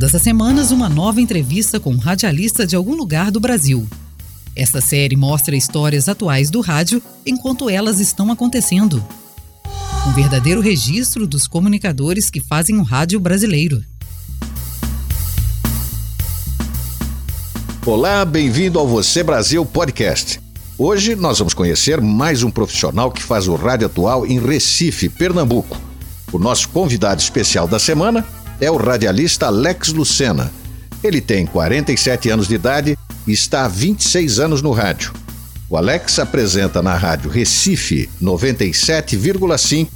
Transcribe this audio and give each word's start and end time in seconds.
Todas 0.00 0.14
as 0.14 0.22
semanas, 0.22 0.70
uma 0.70 0.88
nova 0.88 1.20
entrevista 1.20 1.78
com 1.78 1.92
um 1.92 1.98
radialista 1.98 2.66
de 2.66 2.74
algum 2.74 2.94
lugar 2.94 3.30
do 3.30 3.38
Brasil. 3.38 3.86
Esta 4.56 4.80
série 4.80 5.14
mostra 5.14 5.54
histórias 5.54 6.08
atuais 6.08 6.48
do 6.48 6.62
rádio 6.62 7.02
enquanto 7.26 7.68
elas 7.68 8.00
estão 8.00 8.32
acontecendo. 8.32 9.04
Um 10.08 10.12
verdadeiro 10.12 10.62
registro 10.62 11.26
dos 11.26 11.46
comunicadores 11.46 12.30
que 12.30 12.40
fazem 12.40 12.78
o 12.78 12.82
rádio 12.82 13.20
brasileiro. 13.20 13.84
Olá, 17.84 18.24
bem-vindo 18.24 18.78
ao 18.78 18.88
Você 18.88 19.22
Brasil 19.22 19.66
Podcast. 19.66 20.40
Hoje 20.78 21.14
nós 21.14 21.40
vamos 21.40 21.52
conhecer 21.52 22.00
mais 22.00 22.42
um 22.42 22.50
profissional 22.50 23.12
que 23.12 23.22
faz 23.22 23.46
o 23.46 23.54
rádio 23.54 23.86
atual 23.86 24.26
em 24.26 24.40
Recife, 24.40 25.10
Pernambuco. 25.10 25.78
O 26.32 26.38
nosso 26.38 26.70
convidado 26.70 27.20
especial 27.20 27.68
da 27.68 27.78
semana 27.78 28.24
é 28.60 28.70
o 28.70 28.76
radialista 28.76 29.46
Alex 29.46 29.88
Lucena. 29.88 30.52
Ele 31.02 31.20
tem 31.20 31.46
47 31.46 32.28
anos 32.28 32.46
de 32.46 32.54
idade 32.54 32.98
e 33.26 33.32
está 33.32 33.64
há 33.64 33.68
26 33.68 34.38
anos 34.38 34.60
no 34.60 34.70
rádio. 34.70 35.12
O 35.68 35.76
Alex 35.76 36.18
apresenta 36.18 36.82
na 36.82 36.94
rádio 36.94 37.30
Recife 37.30 38.10
97,5 38.20 39.88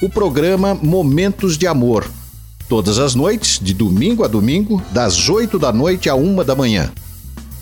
o 0.00 0.08
programa 0.08 0.74
Momentos 0.74 1.56
de 1.56 1.66
Amor, 1.66 2.06
todas 2.68 2.98
as 2.98 3.14
noites, 3.14 3.58
de 3.60 3.72
domingo 3.72 4.24
a 4.24 4.28
domingo, 4.28 4.82
das 4.92 5.28
8 5.28 5.58
da 5.58 5.72
noite 5.72 6.08
à 6.08 6.14
1 6.14 6.44
da 6.44 6.54
manhã. 6.54 6.92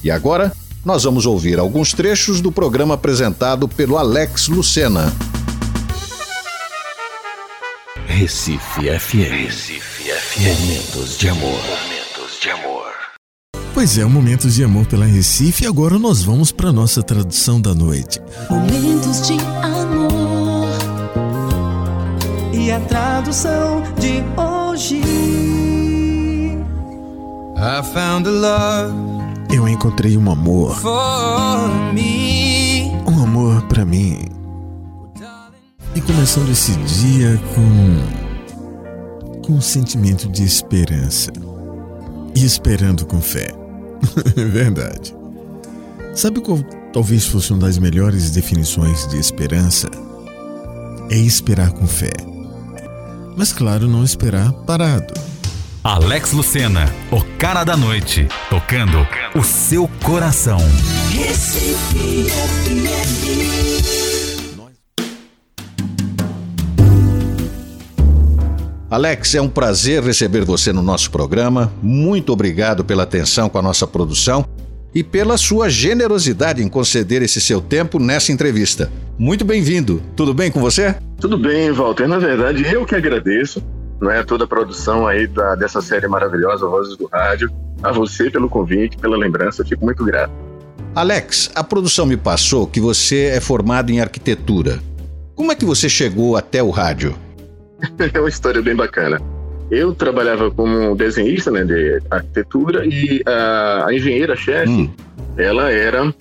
E 0.03 0.11
agora, 0.11 0.53
nós 0.85 1.05
vamos 1.05 1.27
ouvir 1.27 1.59
alguns 1.59 1.93
trechos 1.93 2.41
do 2.41 2.53
programa 2.53 2.95
apresentado 2.95 3.67
pelo 3.69 3.97
Alex 3.97 4.49
Lucena. 4.49 5.13
Recife 8.07 8.99
FM. 8.99 9.47
Recife. 9.47 9.94
Momentos 10.37 11.19
de 11.19 11.29
amor. 11.29 11.51
Momentos 11.51 12.41
de 12.41 12.51
amor. 12.51 12.93
Pois 13.73 13.99
é, 13.99 14.05
Momentos 14.05 14.55
de 14.55 14.65
Amor 14.65 14.87
pela 14.87 15.05
Recife 15.05 15.65
e 15.65 15.67
agora 15.67 15.99
nós 15.99 16.23
vamos 16.23 16.53
para 16.53 16.73
nossa 16.73 17.03
tradução 17.03 17.61
da 17.61 17.75
noite. 17.75 18.21
Momentos 18.51 19.27
de 19.27 19.35
amor. 19.63 20.69
E 22.53 22.71
a 22.71 22.81
tradução 22.81 23.83
de 23.99 24.23
hoje. 24.41 25.01
I 27.57 27.83
found 27.93 28.29
a 28.29 28.31
love 28.31 29.15
eu 29.55 29.69
encontrei 29.69 30.17
um 30.17 30.31
amor. 30.33 30.77
Um 33.07 33.23
amor 33.23 33.63
para 33.69 33.85
mim. 33.85 34.19
E 35.95 36.01
começando 36.01 36.51
esse 36.51 36.73
dia 36.73 37.41
com 37.55 38.24
com 39.45 39.53
um 39.53 39.61
sentimento 39.61 40.29
de 40.29 40.43
esperança. 40.43 41.31
E 42.35 42.45
esperando 42.45 43.07
com 43.07 43.21
fé. 43.21 43.55
Verdade. 44.35 45.15
Sabe 46.15 46.41
qual 46.41 46.59
talvez 46.93 47.27
fosse 47.27 47.53
uma 47.53 47.61
das 47.61 47.79
melhores 47.79 48.31
definições 48.31 49.07
de 49.09 49.19
esperança? 49.19 49.89
É 51.11 51.17
esperar 51.17 51.73
com 51.73 51.87
fé. 51.87 52.13
Mas 53.37 53.53
claro, 53.53 53.87
não 53.87 54.03
esperar 54.03 54.53
parado 54.53 55.13
Alex 55.85 56.33
Lucena, 56.33 56.91
o 57.11 57.23
cara 57.37 57.63
da 57.63 57.77
noite, 57.77 58.27
tocando 58.49 59.07
o 59.35 59.43
seu 59.43 59.87
coração. 60.03 60.57
Alex, 68.95 69.35
é 69.35 69.43
um 69.43 69.49
prazer 69.49 70.05
receber 70.05 70.45
você 70.45 70.73
no 70.73 70.81
nosso 70.81 71.11
programa. 71.11 71.73
Muito 71.83 72.33
obrigado 72.33 72.85
pela 72.85 73.03
atenção 73.03 73.49
com 73.49 73.59
a 73.59 73.63
nossa 73.63 73.89
produção 73.89 74.47
e 74.95 75.03
pela 75.03 75.37
sua 75.37 75.69
generosidade 75.69 76.63
em 76.63 76.69
conceder 76.69 77.21
esse 77.21 77.41
seu 77.41 77.61
tempo 77.61 77.99
nessa 77.99 78.31
entrevista. 78.31 78.93
Muito 79.19 79.45
bem-vindo. 79.45 80.01
Tudo 80.15 80.33
bem 80.33 80.49
com 80.49 80.61
você? 80.61 80.95
Tudo 81.21 81.37
bem, 81.37 81.73
Walter. 81.73 82.07
Na 82.07 82.21
verdade, 82.21 82.65
eu 82.73 82.87
que 82.87 82.95
agradeço 82.95 83.61
não 84.01 84.13
é 84.13 84.23
toda 84.23 84.45
a 84.45 84.47
produção 84.47 85.09
aí 85.09 85.27
da, 85.27 85.57
dessa 85.57 85.83
série 85.83 86.07
maravilhosa 86.07 86.65
Vozes 86.65 86.97
do 86.97 87.09
Rádio. 87.13 87.51
A 87.83 87.91
você 87.91 88.31
pelo 88.31 88.49
convite, 88.49 88.97
pela 88.97 89.17
lembrança, 89.17 89.65
fico 89.65 89.85
muito 89.85 90.05
grato. 90.05 90.33
Alex, 90.95 91.51
a 91.53 91.65
produção 91.65 92.07
me 92.07 92.17
passou 92.17 92.65
que 92.65 92.79
você 92.79 93.25
é 93.25 93.41
formado 93.41 93.91
em 93.91 94.01
arquitetura. 94.01 94.79
Como 95.35 95.51
é 95.51 95.57
que 95.57 95.65
você 95.65 95.89
chegou 95.89 96.37
até 96.37 96.63
o 96.63 96.71
rádio? 96.71 97.24
é 98.13 98.21
uma 98.21 98.29
história 98.29 98.63
bem 98.63 98.75
bacana. 98.75 99.21
Eu 99.71 99.95
trabalhava 99.95 100.51
como 100.51 100.95
desenhista 100.95 101.51
né, 101.51 101.65
de 101.65 102.01
arquitetura 102.11 102.85
e 102.87 103.23
a, 103.27 103.87
a 103.87 103.95
engenheira-chefe, 103.95 104.71
hum. 104.71 104.91
ela 105.37 105.71
era 105.71 106.15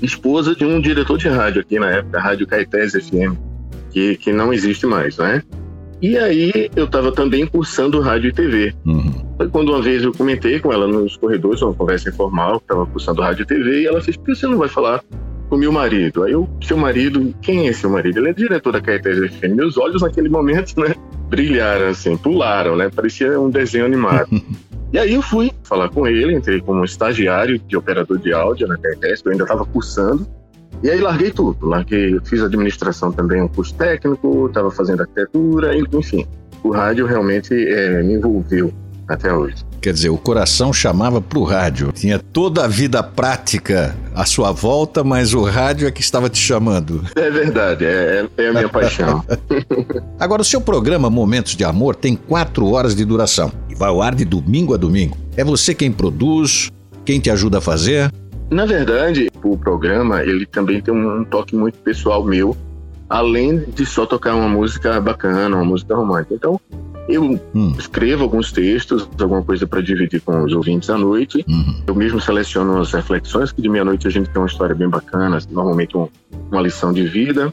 esposa 0.00 0.54
de 0.54 0.64
um 0.64 0.80
diretor 0.80 1.18
de 1.18 1.28
rádio 1.28 1.60
aqui 1.60 1.78
na 1.78 1.90
época, 1.90 2.18
a 2.18 2.22
Rádio 2.22 2.46
Caetés 2.46 2.92
FM, 2.92 3.36
que, 3.90 4.16
que 4.16 4.32
não 4.32 4.52
existe 4.52 4.86
mais, 4.86 5.18
né? 5.18 5.42
E 6.00 6.16
aí 6.16 6.70
eu 6.76 6.84
estava 6.84 7.10
também 7.10 7.44
cursando 7.44 8.00
rádio 8.00 8.28
e 8.28 8.32
TV. 8.32 8.72
Uhum. 8.86 9.12
Foi 9.36 9.48
quando 9.48 9.70
uma 9.70 9.82
vez 9.82 10.04
eu 10.04 10.12
comentei 10.12 10.60
com 10.60 10.72
ela 10.72 10.86
nos 10.86 11.16
corredores, 11.16 11.60
uma 11.60 11.74
conversa 11.74 12.08
informal, 12.08 12.58
estava 12.58 12.86
cursando 12.86 13.20
rádio 13.20 13.42
e 13.42 13.46
TV, 13.46 13.82
e 13.82 13.86
ela 13.86 14.00
fez, 14.00 14.16
por 14.16 14.26
que 14.26 14.36
você 14.36 14.46
não 14.46 14.58
vai 14.58 14.68
falar 14.68 15.02
com 15.48 15.56
meu 15.56 15.72
marido? 15.72 16.24
Aí 16.24 16.32
eu, 16.32 16.48
seu 16.62 16.76
marido, 16.76 17.34
quem 17.40 17.68
é 17.68 17.72
seu 17.72 17.90
marido? 17.90 18.18
Ele 18.18 18.30
é 18.30 18.32
diretor 18.32 18.72
da 18.72 18.80
Caetés 18.80 19.18
FM. 19.32 19.54
Meus 19.54 19.76
olhos 19.76 20.02
naquele 20.02 20.28
momento, 20.28 20.78
né, 20.80 20.94
brilharam 21.28 21.88
assim, 21.88 22.16
pularam, 22.16 22.76
né, 22.76 22.90
parecia 22.94 23.40
um 23.40 23.50
desenho 23.50 23.86
animado. 23.86 24.28
E 24.90 24.98
aí 24.98 25.12
eu 25.12 25.20
fui 25.20 25.52
falar 25.64 25.90
com 25.90 26.06
ele, 26.06 26.34
entrei 26.34 26.62
como 26.62 26.82
estagiário 26.82 27.58
de 27.58 27.76
operador 27.76 28.18
de 28.18 28.32
áudio 28.32 28.66
na 28.66 28.78
Caetés, 28.78 29.20
eu 29.22 29.32
ainda 29.32 29.44
estava 29.44 29.62
cursando. 29.66 30.26
E 30.82 30.88
aí 30.88 30.98
larguei 30.98 31.30
tudo, 31.30 31.66
larguei, 31.66 32.18
fiz 32.24 32.40
administração 32.40 33.12
também, 33.12 33.42
um 33.42 33.48
curso 33.48 33.74
técnico, 33.74 34.46
estava 34.46 34.70
fazendo 34.70 35.02
arquitetura, 35.02 35.76
enfim. 35.76 36.26
O 36.64 36.70
rádio 36.70 37.04
realmente 37.04 37.52
é, 37.52 38.02
me 38.02 38.14
envolveu 38.14 38.72
até 39.08 39.32
hoje. 39.32 39.56
Quer 39.80 39.92
dizer, 39.92 40.10
o 40.10 40.18
coração 40.18 40.72
chamava 40.72 41.20
para 41.20 41.38
o 41.38 41.44
rádio. 41.44 41.92
Tinha 41.92 42.18
toda 42.18 42.64
a 42.64 42.68
vida 42.68 43.02
prática 43.02 43.96
à 44.14 44.24
sua 44.26 44.52
volta, 44.52 45.02
mas 45.02 45.32
o 45.34 45.42
rádio 45.42 45.88
é 45.88 45.90
que 45.90 46.00
estava 46.00 46.28
te 46.28 46.38
chamando. 46.38 47.04
É 47.16 47.30
verdade, 47.30 47.84
é, 47.84 48.26
é 48.36 48.48
a 48.48 48.52
minha 48.52 48.68
paixão. 48.68 49.24
Agora, 50.18 50.42
o 50.42 50.44
seu 50.44 50.60
programa 50.60 51.08
Momentos 51.08 51.56
de 51.56 51.64
Amor 51.64 51.94
tem 51.94 52.16
quatro 52.16 52.66
horas 52.70 52.94
de 52.94 53.04
duração 53.04 53.50
e 53.70 53.74
vai 53.74 53.88
ao 53.88 54.02
ar 54.02 54.14
de 54.14 54.24
domingo 54.24 54.74
a 54.74 54.76
domingo. 54.76 55.16
É 55.36 55.44
você 55.44 55.74
quem 55.74 55.90
produz, 55.90 56.70
quem 57.04 57.20
te 57.20 57.30
ajuda 57.30 57.58
a 57.58 57.60
fazer? 57.60 58.12
Na 58.50 58.64
verdade, 58.64 59.30
o 59.44 59.56
programa 59.56 60.22
ele 60.22 60.46
também 60.46 60.80
tem 60.80 60.92
um 60.92 61.24
toque 61.24 61.54
muito 61.54 61.78
pessoal 61.78 62.24
meu, 62.24 62.56
além 63.08 63.58
de 63.58 63.84
só 63.86 64.06
tocar 64.06 64.34
uma 64.34 64.48
música 64.48 65.00
bacana, 65.00 65.54
uma 65.54 65.64
música 65.64 65.94
romântica. 65.94 66.34
Então, 66.34 66.60
eu 67.08 67.40
hum. 67.54 67.72
escrevo 67.78 68.22
alguns 68.22 68.52
textos, 68.52 69.08
alguma 69.18 69.42
coisa 69.42 69.66
para 69.66 69.80
dividir 69.80 70.20
com 70.20 70.44
os 70.44 70.52
ouvintes 70.52 70.90
à 70.90 70.98
noite. 70.98 71.44
Uhum. 71.48 71.82
Eu 71.86 71.94
mesmo 71.94 72.20
seleciono 72.20 72.78
as 72.78 72.92
reflexões, 72.92 73.50
que 73.50 73.62
de 73.62 73.68
meia-noite 73.68 74.06
a 74.06 74.10
gente 74.10 74.28
tem 74.28 74.40
uma 74.40 74.46
história 74.46 74.74
bem 74.74 74.88
bacana, 74.88 75.38
normalmente 75.50 75.96
um, 75.96 76.06
uma 76.50 76.60
lição 76.60 76.92
de 76.92 77.06
vida. 77.06 77.50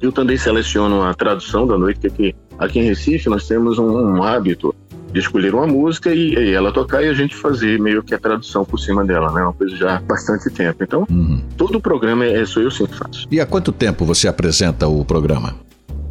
Eu 0.00 0.10
também 0.10 0.36
seleciono 0.36 1.02
a 1.02 1.12
tradução 1.14 1.66
da 1.66 1.76
noite, 1.76 2.00
que 2.00 2.06
aqui, 2.06 2.36
aqui 2.58 2.78
em 2.80 2.84
Recife 2.84 3.28
nós 3.28 3.46
temos 3.46 3.78
um, 3.78 3.86
um 3.86 4.22
hábito 4.22 4.74
de 5.12 5.20
escolher 5.20 5.54
uma 5.54 5.66
música 5.66 6.12
e, 6.12 6.34
e, 6.34 6.50
ela 6.52 6.72
tocar 6.72 7.02
e 7.02 7.08
a 7.08 7.14
gente 7.14 7.36
fazer 7.36 7.78
meio 7.78 8.02
que 8.02 8.14
a 8.14 8.18
tradução 8.18 8.64
por 8.64 8.78
cima 8.78 9.04
dela, 9.04 9.30
né? 9.30 9.42
Uma 9.42 9.52
coisa 9.52 9.76
já 9.76 9.96
há 9.96 10.00
bastante 10.00 10.50
tempo. 10.50 10.82
Então, 10.82 11.06
uhum. 11.08 11.40
todo 11.56 11.76
o 11.76 11.80
programa 11.80 12.24
é, 12.24 12.44
sou 12.44 12.62
eu 12.62 12.70
sim 12.70 12.84
que 12.84 12.96
faço. 12.96 13.28
E 13.30 13.40
há 13.40 13.46
quanto 13.46 13.70
tempo 13.70 14.04
você 14.04 14.26
apresenta 14.26 14.88
o 14.88 15.04
programa? 15.04 15.54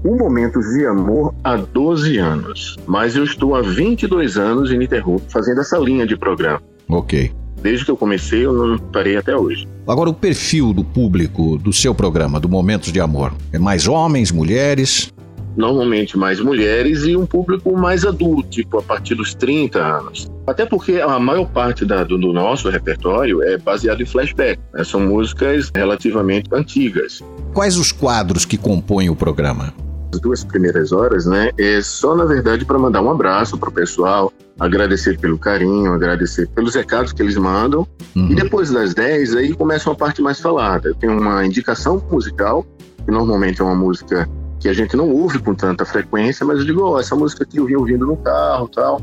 Um 0.05 0.17
Momentos 0.17 0.65
de 0.73 0.85
Amor 0.85 1.33
há 1.45 1.55
12 1.55 2.17
anos, 2.17 2.75
mas 2.85 3.15
eu 3.15 3.23
estou 3.23 3.55
há 3.55 3.61
22 3.61 4.37
anos 4.37 4.69
ininterrupto 4.69 5.31
fazendo 5.31 5.61
essa 5.61 5.77
linha 5.77 6.05
de 6.05 6.17
programa. 6.17 6.61
Ok. 6.89 7.31
Desde 7.61 7.85
que 7.85 7.91
eu 7.91 7.95
comecei, 7.95 8.45
eu 8.45 8.51
não 8.51 8.77
parei 8.77 9.15
até 9.15 9.33
hoje. 9.33 9.65
Agora, 9.87 10.09
o 10.09 10.13
perfil 10.13 10.73
do 10.73 10.83
público 10.83 11.57
do 11.57 11.71
seu 11.71 11.95
programa, 11.95 12.37
do 12.37 12.49
Momentos 12.49 12.91
de 12.91 12.99
Amor, 12.99 13.33
é 13.53 13.57
mais 13.57 13.87
homens, 13.87 14.29
mulheres? 14.29 15.13
normalmente 15.55 16.17
mais 16.17 16.39
mulheres 16.39 17.03
e 17.03 17.15
um 17.15 17.27
público 17.27 17.77
mais 17.77 18.03
adulto, 18.03 18.49
tipo 18.49 18.79
a 18.79 18.81
partir 18.81 19.15
dos 19.15 19.33
30 19.35 19.79
anos. 19.79 20.27
Até 20.47 20.65
porque 20.65 20.99
a 20.99 21.19
maior 21.19 21.45
parte 21.45 21.85
da, 21.85 22.03
do, 22.03 22.17
do, 22.17 22.33
nosso 22.33 22.69
repertório 22.69 23.41
é 23.43 23.57
baseado 23.57 24.01
em 24.01 24.05
flashback. 24.05 24.59
Né? 24.73 24.83
São 24.83 24.99
músicas 24.99 25.71
relativamente 25.73 26.49
antigas. 26.51 27.21
Quais 27.53 27.77
os 27.77 27.91
quadros 27.91 28.45
que 28.45 28.57
compõem 28.57 29.09
o 29.09 29.15
programa? 29.15 29.73
As 30.13 30.19
duas 30.19 30.43
primeiras 30.43 30.91
horas, 30.91 31.25
né, 31.25 31.49
é 31.57 31.81
só 31.81 32.15
na 32.15 32.23
verdade 32.23 32.65
para 32.65 32.77
mandar 32.77 33.01
um 33.01 33.09
abraço 33.09 33.57
para 33.57 33.69
o 33.69 33.71
pessoal, 33.71 34.31
agradecer 34.59 35.17
pelo 35.17 35.39
carinho, 35.39 35.91
agradecer 35.91 36.47
pelos 36.49 36.75
recados 36.75 37.11
que 37.11 37.23
eles 37.23 37.35
mandam. 37.35 37.87
Uhum. 38.15 38.31
E 38.31 38.35
depois 38.35 38.69
das 38.69 38.93
10, 38.93 39.35
aí 39.35 39.55
começa 39.55 39.89
uma 39.89 39.95
parte 39.95 40.21
mais 40.21 40.39
falada. 40.39 40.93
Tem 40.99 41.09
uma 41.09 41.43
indicação 41.43 41.99
musical, 42.11 42.63
que 43.03 43.09
normalmente 43.09 43.59
é 43.59 43.63
uma 43.63 43.73
música 43.73 44.29
que 44.59 44.69
a 44.69 44.73
gente 44.73 44.95
não 44.95 45.09
ouve 45.09 45.39
com 45.39 45.55
tanta 45.55 45.83
frequência, 45.83 46.45
mas 46.45 46.59
eu 46.59 46.65
digo, 46.65 46.83
oh, 46.83 46.99
essa 46.99 47.15
música 47.15 47.43
aqui 47.43 47.57
eu 47.57 47.65
vim 47.65 47.73
ouvindo 47.73 48.05
no 48.05 48.15
carro 48.17 48.67
tal. 48.67 49.01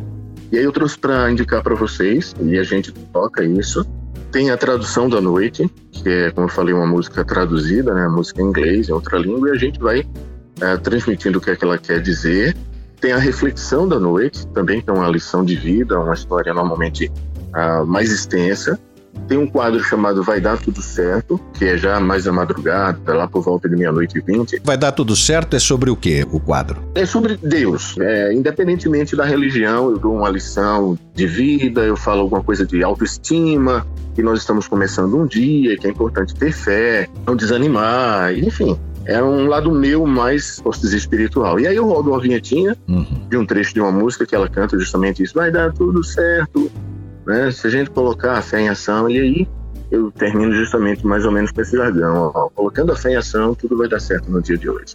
E 0.52 0.58
aí 0.58 0.62
eu 0.62 0.70
trouxe 0.70 0.96
para 0.96 1.28
indicar 1.28 1.60
para 1.60 1.74
vocês, 1.74 2.36
e 2.40 2.56
a 2.56 2.62
gente 2.62 2.92
toca 2.92 3.42
isso. 3.42 3.84
Tem 4.30 4.50
a 4.50 4.56
tradução 4.56 5.08
da 5.08 5.20
noite, 5.20 5.68
que 5.90 6.08
é, 6.08 6.30
como 6.30 6.46
eu 6.46 6.50
falei, 6.50 6.72
uma 6.72 6.86
música 6.86 7.24
traduzida, 7.24 7.92
né? 7.92 8.06
música 8.06 8.40
em 8.40 8.46
inglês, 8.46 8.88
em 8.88 8.92
outra 8.92 9.18
língua, 9.18 9.48
e 9.48 9.52
a 9.52 9.56
gente 9.56 9.80
vai 9.80 10.06
é, 10.60 10.76
transmitindo 10.76 11.38
o 11.38 11.40
que, 11.40 11.50
é 11.50 11.56
que 11.56 11.64
ela 11.64 11.78
quer 11.78 12.00
dizer. 12.00 12.56
Tem 13.00 13.12
a 13.12 13.18
reflexão 13.18 13.88
da 13.88 13.98
noite, 13.98 14.46
também, 14.48 14.82
que 14.82 14.90
é 14.90 14.92
uma 14.92 15.08
lição 15.08 15.42
de 15.42 15.56
vida, 15.56 15.98
uma 15.98 16.12
história 16.12 16.52
normalmente 16.52 17.10
uh, 17.54 17.86
mais 17.86 18.10
extensa. 18.10 18.78
Tem 19.26 19.38
um 19.38 19.46
quadro 19.46 19.82
chamado 19.82 20.22
Vai 20.22 20.40
Dar 20.40 20.58
Tudo 20.58 20.82
Certo, 20.82 21.40
que 21.54 21.64
é 21.64 21.78
já 21.78 21.98
mais 21.98 22.26
a 22.26 22.32
madrugada, 22.32 23.14
lá 23.14 23.26
por 23.26 23.42
volta 23.42 23.68
de 23.68 23.76
meia-noite 23.76 24.18
e 24.18 24.20
vinte. 24.20 24.60
Vai 24.62 24.76
Dar 24.76 24.92
Tudo 24.92 25.16
Certo 25.16 25.56
é 25.56 25.58
sobre 25.58 25.88
o 25.88 25.96
que, 25.96 26.26
o 26.30 26.38
quadro? 26.38 26.82
É 26.94 27.06
sobre 27.06 27.38
Deus. 27.42 27.96
É, 27.98 28.32
independentemente 28.32 29.16
da 29.16 29.24
religião, 29.24 29.90
eu 29.90 29.98
dou 29.98 30.14
uma 30.14 30.28
lição 30.28 30.98
de 31.14 31.26
vida, 31.26 31.80
eu 31.80 31.96
falo 31.96 32.20
alguma 32.20 32.42
coisa 32.42 32.66
de 32.66 32.82
autoestima, 32.82 33.86
que 34.14 34.22
nós 34.22 34.40
estamos 34.40 34.68
começando 34.68 35.16
um 35.16 35.26
dia, 35.26 35.76
que 35.76 35.86
é 35.86 35.90
importante 35.90 36.34
ter 36.34 36.52
fé, 36.52 37.08
não 37.26 37.34
desanimar, 37.34 38.36
enfim. 38.36 38.78
É 39.04 39.22
um 39.22 39.46
lado 39.46 39.70
meu 39.70 40.06
mais, 40.06 40.60
posso 40.60 40.80
dizer, 40.80 40.96
espiritual. 40.96 41.58
E 41.58 41.66
aí 41.66 41.76
eu 41.76 41.86
rodo 41.86 42.10
uma 42.10 42.20
vinhetinha 42.20 42.76
uhum. 42.88 43.26
de 43.28 43.36
um 43.36 43.46
trecho 43.46 43.74
de 43.74 43.80
uma 43.80 43.90
música 43.90 44.26
que 44.26 44.34
ela 44.34 44.48
canta 44.48 44.78
justamente 44.78 45.22
isso. 45.22 45.34
Vai 45.34 45.50
dar 45.50 45.72
tudo 45.72 46.04
certo, 46.04 46.70
né? 47.26 47.50
Se 47.50 47.66
a 47.66 47.70
gente 47.70 47.90
colocar 47.90 48.38
a 48.38 48.42
fé 48.42 48.60
em 48.60 48.68
ação, 48.68 49.08
e 49.08 49.18
aí 49.18 49.48
eu 49.90 50.10
termino 50.12 50.52
justamente 50.52 51.06
mais 51.06 51.24
ou 51.24 51.32
menos 51.32 51.50
com 51.50 51.60
esse 51.60 51.76
jargão. 51.76 52.30
Ó, 52.34 52.48
colocando 52.50 52.92
a 52.92 52.96
fé 52.96 53.12
em 53.12 53.16
ação, 53.16 53.54
tudo 53.54 53.76
vai 53.76 53.88
dar 53.88 54.00
certo 54.00 54.30
no 54.30 54.40
dia 54.40 54.56
de 54.56 54.68
hoje. 54.68 54.94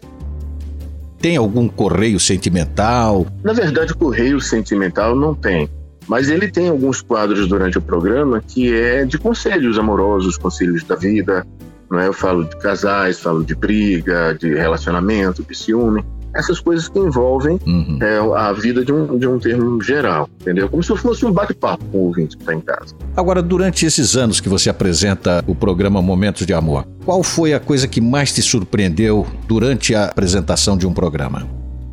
Tem 1.19 1.37
algum 1.37 1.67
correio 1.67 2.19
sentimental? 2.19 3.25
Na 3.43 3.51
verdade, 3.51 3.93
correio 3.95 4.39
sentimental 4.39 5.15
não 5.15 5.33
tem. 5.33 5.69
Mas 6.07 6.29
ele 6.29 6.51
tem 6.51 6.69
alguns 6.69 7.01
quadros 7.01 7.47
durante 7.47 7.77
o 7.77 7.81
programa 7.81 8.41
que 8.41 8.73
é 8.73 9.05
de 9.05 9.17
conselhos 9.17 9.79
amorosos, 9.79 10.37
conselhos 10.37 10.83
da 10.83 10.95
vida. 10.95 11.45
Não 11.89 11.99
é? 11.99 12.07
Eu 12.07 12.13
falo 12.13 12.43
de 12.43 12.57
casais, 12.57 13.19
falo 13.19 13.43
de 13.43 13.55
briga, 13.55 14.35
de 14.39 14.53
relacionamento, 14.53 15.43
de 15.43 15.55
ciúme 15.55 16.03
essas 16.35 16.59
coisas 16.59 16.87
que 16.89 16.99
envolvem 16.99 17.59
uhum. 17.65 17.97
é, 18.01 18.17
a 18.37 18.51
vida 18.51 18.83
de 18.83 18.91
um, 18.91 19.17
de 19.17 19.25
um 19.25 19.39
termo 19.39 19.81
geral, 19.81 20.29
entendeu? 20.41 20.67
Como 20.67 20.83
se 20.83 20.95
fosse 20.97 21.25
um 21.25 21.31
bate-papo 21.31 21.83
com 21.85 21.97
o 21.97 22.01
ouvinte 22.07 22.35
que 22.35 22.43
está 22.43 22.53
em 22.53 22.59
casa. 22.59 22.93
Agora, 23.15 23.41
durante 23.41 23.85
esses 23.85 24.17
anos 24.17 24.41
que 24.41 24.49
você 24.49 24.69
apresenta 24.69 25.43
o 25.47 25.55
programa 25.55 26.01
Momentos 26.01 26.45
de 26.45 26.53
Amor, 26.53 26.85
qual 27.05 27.23
foi 27.23 27.53
a 27.53 27.59
coisa 27.59 27.87
que 27.87 28.01
mais 28.01 28.33
te 28.33 28.41
surpreendeu 28.41 29.25
durante 29.47 29.95
a 29.95 30.05
apresentação 30.05 30.77
de 30.77 30.85
um 30.85 30.93
programa? 30.93 31.47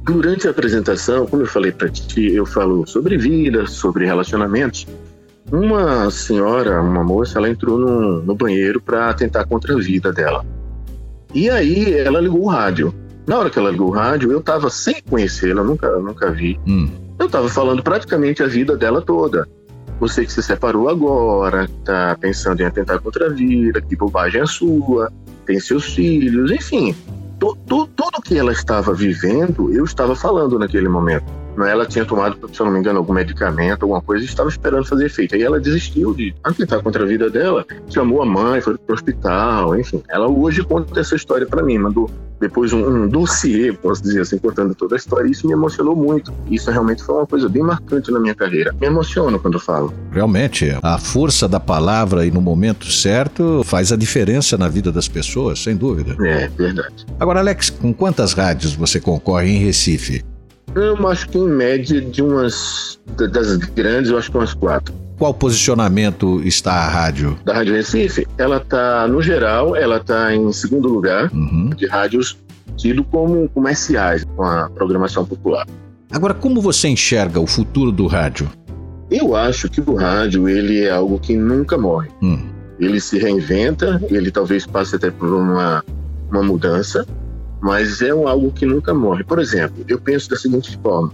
Durante 0.04 0.48
a 0.48 0.50
apresentação, 0.50 1.26
como 1.26 1.42
eu 1.42 1.46
falei 1.46 1.70
para 1.70 1.88
ti, 1.88 2.32
eu 2.32 2.44
falo 2.44 2.84
sobre 2.88 3.16
vida, 3.16 3.66
sobre 3.68 4.04
relacionamentos. 4.04 4.86
Uma 5.50 6.10
senhora, 6.10 6.80
uma 6.80 7.04
moça, 7.04 7.38
ela 7.38 7.48
entrou 7.48 7.78
no, 7.78 8.22
no 8.22 8.34
banheiro 8.34 8.80
para 8.80 9.12
tentar 9.14 9.44
contra 9.44 9.74
a 9.74 9.78
vida 9.78 10.12
dela. 10.12 10.44
E 11.34 11.48
aí 11.50 11.92
ela 11.94 12.20
ligou 12.20 12.42
o 12.42 12.48
rádio. 12.48 12.94
Na 13.26 13.38
hora 13.38 13.50
que 13.50 13.58
ela 13.58 13.70
ligou 13.70 13.88
o 13.88 13.92
rádio, 13.92 14.32
eu 14.32 14.38
estava 14.38 14.68
sem 14.70 15.02
conhecê-la, 15.08 15.62
nunca, 15.62 15.90
nunca 15.98 16.30
vi. 16.30 16.58
Hum. 16.66 16.90
Eu 17.18 17.26
estava 17.26 17.48
falando 17.48 17.82
praticamente 17.82 18.42
a 18.42 18.46
vida 18.46 18.76
dela 18.76 19.00
toda. 19.00 19.46
Você 20.00 20.24
que 20.24 20.32
se 20.32 20.42
separou 20.42 20.88
agora, 20.88 21.68
tá 21.84 22.16
pensando 22.20 22.60
em 22.60 22.64
atentar 22.64 23.00
contra 23.00 23.26
a 23.26 23.28
vida, 23.28 23.80
que 23.80 23.94
bobagem 23.94 24.40
é 24.40 24.46
sua, 24.46 25.12
tem 25.46 25.60
seus 25.60 25.94
filhos, 25.94 26.50
enfim. 26.50 26.94
Tudo 27.38 28.22
que 28.24 28.36
ela 28.36 28.52
estava 28.52 28.92
vivendo, 28.92 29.72
eu 29.72 29.84
estava 29.84 30.14
falando 30.14 30.58
naquele 30.58 30.88
momento. 30.88 31.41
Né? 31.56 31.70
Ela 31.70 31.86
tinha 31.86 32.04
tomado, 32.04 32.36
se 32.52 32.60
eu 32.60 32.66
não 32.66 32.72
me 32.72 32.78
engano, 32.78 32.98
algum 32.98 33.12
medicamento, 33.12 33.82
alguma 33.82 34.00
coisa, 34.00 34.24
e 34.24 34.26
estava 34.26 34.48
esperando 34.48 34.86
fazer 34.86 35.06
efeito. 35.06 35.34
Aí 35.34 35.42
ela 35.42 35.60
desistiu 35.60 36.14
de 36.14 36.34
atentar 36.42 36.82
contra 36.82 37.04
a 37.04 37.06
vida 37.06 37.30
dela, 37.30 37.64
chamou 37.88 38.22
a 38.22 38.26
mãe, 38.26 38.60
foi 38.60 38.76
para 38.76 38.92
o 38.92 38.94
hospital, 38.94 39.78
enfim. 39.78 40.02
Ela 40.08 40.28
hoje 40.28 40.62
conta 40.62 41.00
essa 41.00 41.14
história 41.14 41.46
para 41.46 41.62
mim, 41.62 41.78
mandou 41.78 42.10
depois 42.42 42.72
um, 42.72 43.04
um 43.04 43.08
dossiê, 43.08 43.72
posso 43.72 44.02
dizer 44.02 44.22
assim, 44.22 44.36
contando 44.36 44.74
toda 44.74 44.96
a 44.96 44.98
história. 44.98 45.30
Isso 45.30 45.46
me 45.46 45.52
emocionou 45.52 45.94
muito. 45.94 46.32
Isso 46.50 46.70
realmente 46.70 47.02
foi 47.02 47.14
uma 47.14 47.26
coisa 47.26 47.48
bem 47.48 47.62
marcante 47.62 48.10
na 48.10 48.18
minha 48.18 48.34
carreira. 48.34 48.74
Me 48.80 48.88
emociono 48.88 49.38
quando 49.38 49.60
falo. 49.60 49.94
Realmente, 50.10 50.76
a 50.82 50.98
força 50.98 51.48
da 51.48 51.60
palavra 51.60 52.26
e 52.26 52.32
no 52.32 52.40
momento 52.40 52.90
certo 52.90 53.62
faz 53.64 53.92
a 53.92 53.96
diferença 53.96 54.58
na 54.58 54.66
vida 54.66 54.90
das 54.90 55.06
pessoas, 55.06 55.60
sem 55.60 55.76
dúvida. 55.76 56.16
É, 56.26 56.48
verdade. 56.48 57.06
Agora, 57.20 57.38
Alex, 57.38 57.70
com 57.70 57.94
quantas 57.94 58.32
rádios 58.32 58.74
você 58.74 59.00
concorre 59.00 59.48
em 59.48 59.58
Recife? 59.58 60.24
Eu 60.74 61.08
acho 61.08 61.28
que 61.28 61.38
em 61.38 61.48
média 61.48 62.00
de 62.00 62.22
umas. 62.22 62.98
das 63.16 63.56
grandes, 63.56 64.10
eu 64.10 64.18
acho 64.18 64.30
que 64.30 64.36
umas 64.36 64.54
quatro. 64.54 64.94
Qual 65.18 65.32
posicionamento 65.32 66.40
está 66.42 66.72
a 66.72 66.88
rádio? 66.88 67.38
Da 67.44 67.54
Rádio 67.54 67.74
Recife? 67.74 68.26
Ela 68.38 68.56
está, 68.56 69.06
no 69.06 69.22
geral, 69.22 69.76
ela 69.76 69.98
está 69.98 70.34
em 70.34 70.52
segundo 70.52 70.88
lugar 70.88 71.30
uhum. 71.32 71.70
de 71.76 71.86
rádios 71.86 72.36
tido 72.76 73.04
como 73.04 73.48
comerciais, 73.50 74.24
com 74.36 74.42
a 74.42 74.68
programação 74.70 75.24
popular. 75.24 75.66
Agora, 76.10 76.34
como 76.34 76.60
você 76.60 76.88
enxerga 76.88 77.38
o 77.38 77.46
futuro 77.46 77.92
do 77.92 78.06
rádio? 78.06 78.50
Eu 79.10 79.36
acho 79.36 79.68
que 79.68 79.80
o 79.80 79.94
rádio 79.94 80.48
ele 80.48 80.80
é 80.80 80.90
algo 80.90 81.18
que 81.18 81.36
nunca 81.36 81.78
morre. 81.78 82.08
Hum. 82.22 82.38
Ele 82.80 83.00
se 83.00 83.18
reinventa, 83.18 84.02
ele 84.10 84.30
talvez 84.30 84.66
passe 84.66 84.96
até 84.96 85.10
por 85.10 85.32
uma, 85.32 85.84
uma 86.30 86.42
mudança, 86.42 87.06
mas 87.62 88.02
é 88.02 88.10
algo 88.10 88.50
que 88.50 88.66
nunca 88.66 88.92
morre. 88.92 89.22
Por 89.22 89.38
exemplo, 89.38 89.84
eu 89.88 89.98
penso 89.98 90.28
da 90.28 90.36
seguinte 90.36 90.76
forma: 90.82 91.12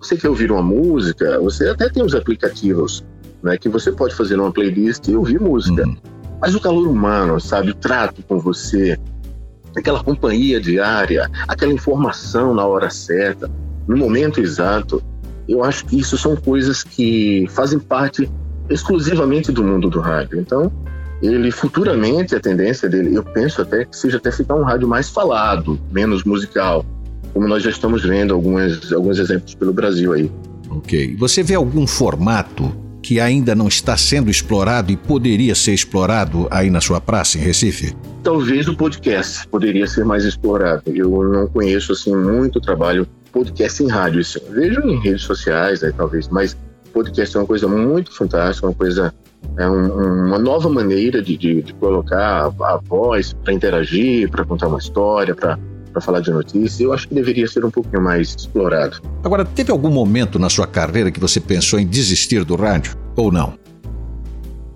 você 0.00 0.16
quer 0.16 0.28
ouvir 0.28 0.52
uma 0.52 0.62
música, 0.62 1.40
você 1.40 1.68
até 1.68 1.88
tem 1.88 2.04
os 2.04 2.14
aplicativos, 2.14 3.04
né, 3.42 3.58
que 3.58 3.68
você 3.68 3.90
pode 3.90 4.14
fazer 4.14 4.38
uma 4.38 4.52
playlist 4.52 5.08
e 5.08 5.16
ouvir 5.16 5.40
música. 5.40 5.84
Uhum. 5.84 5.96
Mas 6.40 6.54
o 6.54 6.60
calor 6.60 6.86
humano, 6.86 7.40
sabe, 7.40 7.72
o 7.72 7.74
trato 7.74 8.22
com 8.22 8.38
você, 8.38 8.96
aquela 9.76 10.02
companhia 10.02 10.60
diária, 10.60 11.28
aquela 11.48 11.72
informação 11.72 12.54
na 12.54 12.64
hora 12.64 12.90
certa, 12.90 13.50
no 13.88 13.96
momento 13.96 14.40
exato, 14.40 15.02
eu 15.48 15.64
acho 15.64 15.84
que 15.86 15.98
isso 15.98 16.16
são 16.16 16.36
coisas 16.36 16.84
que 16.84 17.46
fazem 17.50 17.80
parte 17.80 18.30
exclusivamente 18.70 19.50
do 19.50 19.64
mundo 19.64 19.90
do 19.90 19.98
rádio. 19.98 20.38
Então, 20.38 20.70
ele 21.22 21.50
futuramente, 21.50 22.34
a 22.34 22.40
tendência 22.40 22.88
dele, 22.88 23.14
eu 23.14 23.22
penso 23.22 23.62
até 23.62 23.84
que 23.84 23.96
seja 23.96 24.18
até 24.18 24.30
ficar 24.30 24.54
um 24.54 24.62
rádio 24.62 24.86
mais 24.86 25.08
falado, 25.08 25.78
menos 25.90 26.24
musical, 26.24 26.84
como 27.32 27.48
nós 27.48 27.62
já 27.62 27.70
estamos 27.70 28.02
vendo 28.02 28.34
alguns, 28.34 28.92
alguns 28.92 29.18
exemplos 29.18 29.54
pelo 29.54 29.72
Brasil 29.72 30.12
aí. 30.12 30.30
Ok. 30.70 31.16
Você 31.16 31.42
vê 31.42 31.54
algum 31.54 31.86
formato 31.86 32.72
que 33.02 33.20
ainda 33.20 33.54
não 33.54 33.68
está 33.68 33.96
sendo 33.96 34.30
explorado 34.30 34.92
e 34.92 34.96
poderia 34.96 35.54
ser 35.54 35.72
explorado 35.72 36.46
aí 36.50 36.68
na 36.68 36.80
sua 36.80 37.00
praça, 37.00 37.38
em 37.38 37.40
Recife? 37.40 37.94
Talvez 38.22 38.68
o 38.68 38.76
podcast 38.76 39.46
poderia 39.48 39.86
ser 39.86 40.04
mais 40.04 40.24
explorado. 40.24 40.82
Eu 40.86 41.08
não 41.32 41.46
conheço 41.46 41.92
assim 41.92 42.14
muito 42.14 42.60
trabalho 42.60 43.06
podcast 43.32 43.82
em 43.82 43.88
rádio. 43.88 44.20
Assim. 44.20 44.40
Vejo 44.50 44.80
em 44.80 45.00
redes 45.00 45.22
sociais, 45.22 45.80
né, 45.80 45.92
talvez, 45.96 46.28
mas 46.28 46.56
podcast 46.92 47.36
é 47.36 47.40
uma 47.40 47.46
coisa 47.46 47.68
muito 47.68 48.14
fantástica, 48.14 48.66
uma 48.66 48.74
coisa 48.74 49.14
é 49.56 49.68
um, 49.68 50.26
uma 50.26 50.38
nova 50.38 50.68
maneira 50.68 51.22
de, 51.22 51.36
de, 51.36 51.62
de 51.62 51.74
colocar 51.74 52.52
a, 52.60 52.74
a 52.74 52.80
voz 52.84 53.32
para 53.32 53.52
interagir, 53.52 54.30
para 54.30 54.44
contar 54.44 54.68
uma 54.68 54.78
história, 54.78 55.34
para 55.34 55.58
para 55.98 56.02
falar 56.02 56.20
de 56.20 56.30
notícias, 56.30 56.80
eu 56.80 56.92
acho 56.92 57.08
que 57.08 57.14
deveria 57.14 57.46
ser 57.48 57.64
um 57.64 57.70
pouquinho 57.70 58.02
mais 58.02 58.34
explorado. 58.34 59.00
Agora, 59.24 59.44
teve 59.44 59.72
algum 59.72 59.90
momento 59.90 60.38
na 60.38 60.48
sua 60.48 60.66
carreira 60.66 61.10
que 61.10 61.18
você 61.18 61.40
pensou 61.40 61.78
em 61.78 61.86
desistir 61.86 62.44
do 62.44 62.56
rádio 62.56 62.94
ou 63.16 63.32
não? 63.32 63.54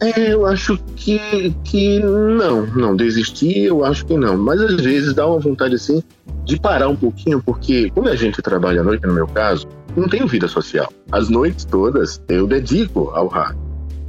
É, 0.01 0.33
eu 0.33 0.47
acho 0.47 0.77
que, 0.97 1.55
que 1.63 2.01
não, 2.01 2.67
não 2.75 2.97
desistir, 2.97 3.67
eu 3.67 3.85
acho 3.85 4.05
que 4.05 4.17
não. 4.17 4.37
Mas 4.37 4.61
às 4.61 4.81
vezes 4.81 5.15
dá 5.15 5.25
uma 5.25 5.39
vontade 5.39 5.77
assim 5.77 6.03
de 6.45 6.59
parar 6.59 6.89
um 6.89 6.97
pouquinho, 6.97 7.41
porque 7.41 7.89
quando 7.91 8.09
a 8.09 8.17
gente 8.17 8.43
trabalha 8.43 8.81
à 8.81 8.85
noite, 8.85 9.07
no 9.07 9.15
meu 9.15 9.29
caso, 9.29 9.65
não 9.97 10.09
tenho 10.09 10.27
vida 10.27 10.49
social. 10.49 10.93
As 11.13 11.29
noites 11.29 11.65
todas 11.65 12.21
eu 12.29 12.49
dedico 12.49 13.11
ao 13.15 13.29
rádio. 13.29 13.62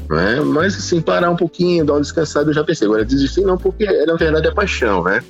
Né? 0.09 0.41
Mas 0.41 0.75
assim, 0.75 1.01
parar 1.01 1.29
um 1.29 1.35
pouquinho, 1.35 1.85
dar 1.85 1.93
uma 1.93 2.01
descansada, 2.01 2.49
eu 2.49 2.53
já 2.53 2.63
pensei. 2.63 2.87
Agora, 2.87 3.05
desistir 3.05 3.41
não, 3.41 3.57
porque 3.57 3.85
na 4.05 4.15
verdade 4.15 4.47
é 4.47 4.51
paixão, 4.51 5.03
né? 5.03 5.21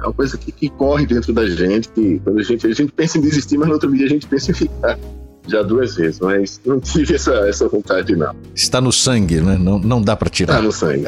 É 0.00 0.02
uma 0.04 0.12
coisa 0.12 0.36
que, 0.36 0.52
que 0.52 0.68
corre 0.68 1.06
dentro 1.06 1.32
da 1.32 1.48
gente, 1.48 1.88
que 1.88 2.20
quando 2.22 2.38
a 2.38 2.42
gente, 2.42 2.66
a 2.66 2.72
gente 2.72 2.92
pensa 2.92 3.18
em 3.18 3.20
desistir, 3.20 3.56
mas 3.56 3.68
no 3.68 3.74
outro 3.74 3.92
dia 3.92 4.06
a 4.06 4.08
gente 4.08 4.26
pensa 4.26 4.50
em 4.50 4.54
ficar 4.54 4.98
já 5.48 5.62
duas 5.62 5.94
vezes, 5.94 6.20
mas 6.20 6.60
não 6.64 6.80
tive 6.80 7.14
essa, 7.14 7.32
essa 7.48 7.68
vontade, 7.68 8.14
não. 8.16 8.34
Está 8.54 8.80
no 8.80 8.92
sangue, 8.92 9.40
né? 9.40 9.56
Não, 9.58 9.78
não 9.78 10.02
dá 10.02 10.16
para 10.16 10.28
tirar. 10.28 10.54
Está 10.54 10.64
no 10.64 10.72
sangue. 10.72 11.04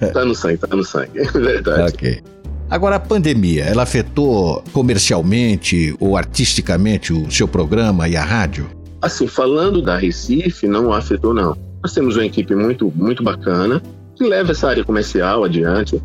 Está 0.00 0.24
no 0.24 0.34
sangue, 0.34 0.54
está 0.54 0.76
no 0.76 0.84
sangue. 0.84 1.18
É 1.18 1.40
verdade. 1.40 1.94
Ok. 1.94 2.22
Agora, 2.70 2.96
a 2.96 3.00
pandemia, 3.00 3.64
ela 3.64 3.82
afetou 3.82 4.62
comercialmente 4.72 5.96
ou 5.98 6.16
artisticamente 6.16 7.12
o 7.12 7.30
seu 7.30 7.48
programa 7.48 8.08
e 8.08 8.16
a 8.16 8.22
rádio? 8.22 8.68
Assim, 9.00 9.26
falando 9.26 9.80
da 9.80 9.96
Recife, 9.96 10.66
não 10.66 10.92
afetou, 10.92 11.32
não. 11.32 11.56
Nós 11.88 11.94
temos 11.94 12.16
uma 12.16 12.26
equipe 12.26 12.54
muito, 12.54 12.92
muito 12.94 13.22
bacana 13.22 13.82
que 14.14 14.22
leva 14.22 14.50
essa 14.50 14.68
área 14.68 14.84
comercial 14.84 15.42
adiante 15.42 15.98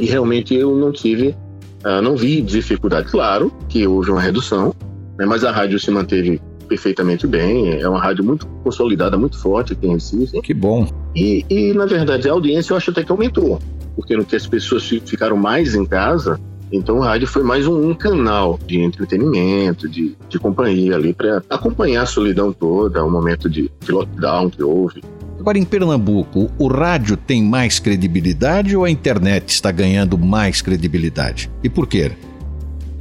e 0.00 0.06
realmente 0.06 0.54
eu 0.54 0.74
não 0.74 0.90
tive, 0.90 1.36
uh, 1.84 2.00
não 2.02 2.16
vi 2.16 2.40
dificuldade. 2.40 3.10
Claro 3.10 3.52
que 3.68 3.86
houve 3.86 4.10
uma 4.10 4.20
redução, 4.22 4.74
né, 5.18 5.26
mas 5.26 5.44
a 5.44 5.52
rádio 5.52 5.78
se 5.78 5.90
manteve 5.90 6.40
perfeitamente 6.66 7.26
bem. 7.26 7.78
É 7.78 7.86
uma 7.86 8.00
rádio 8.00 8.24
muito 8.24 8.46
consolidada, 8.64 9.18
muito 9.18 9.38
forte 9.38 9.74
aqui 9.74 9.86
em 9.86 9.92
Recife. 9.92 10.40
Que 10.40 10.54
bom. 10.54 10.88
E, 11.14 11.44
e 11.50 11.74
na 11.74 11.84
verdade, 11.84 12.26
a 12.26 12.32
audiência 12.32 12.72
eu 12.72 12.78
acho 12.78 12.90
até 12.90 13.04
que 13.04 13.12
aumentou. 13.12 13.58
Porque 13.94 14.16
no 14.16 14.24
que 14.24 14.34
as 14.34 14.46
pessoas 14.46 14.88
ficaram 14.88 15.36
mais 15.36 15.74
em 15.74 15.84
casa, 15.84 16.40
então 16.76 16.98
o 16.98 17.00
rádio 17.00 17.26
foi 17.26 17.42
mais 17.42 17.66
um, 17.66 17.90
um 17.90 17.94
canal 17.94 18.58
de 18.66 18.80
entretenimento, 18.80 19.88
de, 19.88 20.16
de 20.28 20.38
companhia 20.38 20.96
ali, 20.96 21.14
para 21.14 21.42
acompanhar 21.48 22.02
a 22.02 22.06
solidão 22.06 22.52
toda, 22.52 23.04
o 23.04 23.10
momento 23.10 23.48
de, 23.48 23.70
de 23.80 23.92
lockdown 23.92 24.50
que 24.50 24.62
houve. 24.62 25.02
Agora, 25.38 25.58
em 25.58 25.64
Pernambuco, 25.64 26.50
o 26.58 26.68
rádio 26.68 27.16
tem 27.16 27.42
mais 27.42 27.78
credibilidade 27.78 28.76
ou 28.76 28.84
a 28.84 28.90
internet 28.90 29.50
está 29.50 29.70
ganhando 29.70 30.16
mais 30.16 30.62
credibilidade? 30.62 31.50
E 31.62 31.68
por 31.68 31.86
quê? 31.86 32.12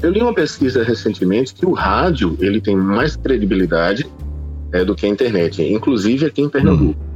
Eu 0.02 0.12
li 0.12 0.22
uma 0.22 0.34
pesquisa 0.34 0.84
recentemente 0.84 1.54
que 1.54 1.66
o 1.66 1.72
rádio 1.72 2.36
ele 2.42 2.60
tem 2.60 2.76
mais 2.76 3.16
credibilidade 3.16 4.06
é, 4.74 4.84
do 4.84 4.94
que 4.94 5.06
a 5.06 5.10
internet, 5.10 5.64
inclusive 5.64 6.26
aqui 6.26 6.42
em 6.42 6.50
Pernambuco. 6.50 7.00
Uhum. 7.00 7.13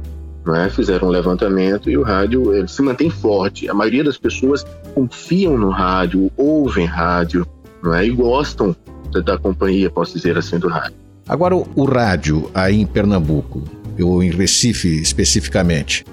Né? 0.52 0.70
Fizeram 0.70 1.08
um 1.08 1.10
levantamento 1.10 1.90
e 1.90 1.96
o 1.96 2.02
rádio 2.02 2.54
ele 2.54 2.68
se 2.68 2.80
mantém 2.82 3.10
forte. 3.10 3.68
A 3.68 3.74
maioria 3.74 4.02
das 4.02 4.16
pessoas 4.16 4.64
confiam 4.94 5.56
no 5.58 5.70
rádio, 5.70 6.30
ouvem 6.36 6.86
rádio 6.86 7.46
é? 7.94 8.06
e 8.06 8.10
gostam 8.10 8.74
da, 9.12 9.20
da 9.20 9.38
companhia, 9.38 9.90
posso 9.90 10.14
dizer 10.14 10.36
assim, 10.38 10.58
do 10.58 10.68
rádio. 10.68 10.96
Agora, 11.28 11.54
o, 11.54 11.66
o 11.76 11.84
rádio 11.84 12.50
aí 12.54 12.80
em 12.80 12.86
Pernambuco, 12.86 13.62
ou 14.00 14.22
em 14.22 14.30
Recife 14.30 15.00
especificamente, 15.00 16.04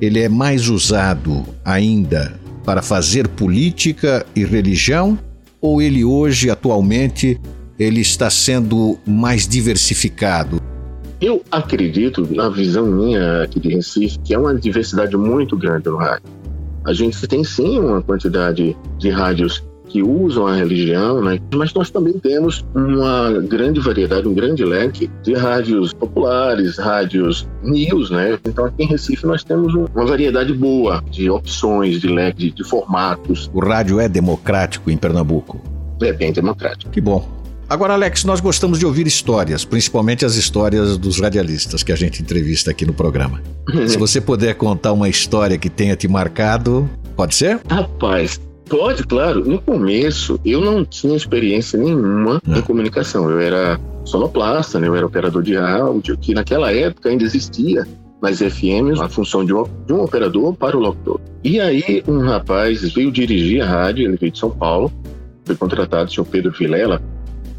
ele 0.00 0.20
é 0.20 0.28
mais 0.28 0.68
usado 0.68 1.44
ainda 1.64 2.38
para 2.64 2.82
fazer 2.82 3.26
política 3.28 4.26
e 4.36 4.44
religião 4.44 5.18
ou 5.60 5.82
ele 5.82 6.04
hoje, 6.04 6.50
atualmente, 6.50 7.40
ele 7.78 8.00
está 8.00 8.30
sendo 8.30 8.98
mais 9.06 9.46
diversificado? 9.46 10.60
Eu 11.20 11.42
acredito, 11.50 12.26
na 12.32 12.48
visão 12.48 12.86
minha 12.86 13.42
aqui 13.42 13.58
de 13.58 13.68
Recife, 13.68 14.18
que 14.20 14.34
é 14.34 14.38
uma 14.38 14.54
diversidade 14.54 15.16
muito 15.16 15.56
grande 15.56 15.88
no 15.88 15.96
rádio. 15.96 16.28
A 16.84 16.92
gente 16.92 17.26
tem 17.26 17.42
sim 17.42 17.80
uma 17.80 18.00
quantidade 18.00 18.76
de 18.98 19.10
rádios 19.10 19.64
que 19.88 20.02
usam 20.02 20.46
a 20.46 20.54
religião, 20.54 21.22
né? 21.22 21.40
mas 21.54 21.72
nós 21.72 21.90
também 21.90 22.12
temos 22.18 22.64
uma 22.74 23.32
grande 23.40 23.80
variedade, 23.80 24.28
um 24.28 24.34
grande 24.34 24.64
leque 24.64 25.10
de 25.22 25.34
rádios 25.34 25.92
populares, 25.92 26.78
rádios 26.78 27.48
news, 27.62 28.10
né? 28.10 28.38
Então 28.44 28.66
aqui 28.66 28.84
em 28.84 28.86
Recife 28.86 29.26
nós 29.26 29.42
temos 29.42 29.74
uma 29.74 30.04
variedade 30.04 30.52
boa 30.52 31.02
de 31.10 31.30
opções, 31.30 32.00
de 32.00 32.08
leque, 32.08 32.38
de, 32.38 32.50
de 32.52 32.64
formatos. 32.64 33.50
O 33.52 33.60
rádio 33.60 33.98
é 33.98 34.08
democrático 34.08 34.90
em 34.90 34.96
Pernambuco? 34.96 35.60
É 36.00 36.12
bem 36.12 36.32
democrático. 36.32 36.92
Que 36.92 37.00
bom. 37.00 37.37
Agora, 37.68 37.92
Alex, 37.92 38.24
nós 38.24 38.40
gostamos 38.40 38.78
de 38.78 38.86
ouvir 38.86 39.06
histórias, 39.06 39.62
principalmente 39.62 40.24
as 40.24 40.36
histórias 40.36 40.96
dos 40.96 41.20
radialistas 41.20 41.82
que 41.82 41.92
a 41.92 41.96
gente 41.96 42.22
entrevista 42.22 42.70
aqui 42.70 42.86
no 42.86 42.94
programa. 42.94 43.42
Se 43.86 43.96
você 43.98 44.22
puder 44.22 44.54
contar 44.54 44.92
uma 44.92 45.08
história 45.08 45.58
que 45.58 45.68
tenha 45.68 45.94
te 45.94 46.08
marcado, 46.08 46.88
pode 47.14 47.34
ser? 47.34 47.60
Rapaz, 47.68 48.40
Pode, 48.68 49.02
claro. 49.04 49.44
No 49.44 49.60
começo, 49.60 50.38
eu 50.44 50.60
não 50.60 50.84
tinha 50.84 51.16
experiência 51.16 51.78
nenhuma 51.78 52.40
em 52.46 52.60
comunicação. 52.60 53.30
Eu 53.30 53.40
era 53.40 53.80
sonoplasta, 54.04 54.78
né? 54.78 54.88
eu 54.88 54.94
era 54.94 55.06
operador 55.06 55.42
de 55.42 55.56
áudio, 55.56 56.18
que 56.18 56.34
naquela 56.34 56.70
época 56.70 57.08
ainda 57.08 57.24
existia 57.24 57.86
nas 58.20 58.40
FMs 58.40 59.00
a 59.00 59.08
função 59.08 59.44
de 59.44 59.54
um, 59.54 59.64
de 59.86 59.92
um 59.92 60.02
operador 60.02 60.52
para 60.54 60.76
o 60.76 60.80
locutor. 60.80 61.20
E 61.42 61.58
aí, 61.60 62.02
um 62.06 62.20
rapaz 62.20 62.82
veio 62.92 63.10
dirigir 63.10 63.62
a 63.62 63.66
rádio, 63.66 64.06
ele 64.06 64.16
veio 64.16 64.32
de 64.32 64.38
São 64.38 64.50
Paulo, 64.50 64.92
foi 65.44 65.56
contratado, 65.56 66.10
o 66.10 66.12
senhor 66.12 66.26
Pedro 66.26 66.52
Vilela, 66.52 67.00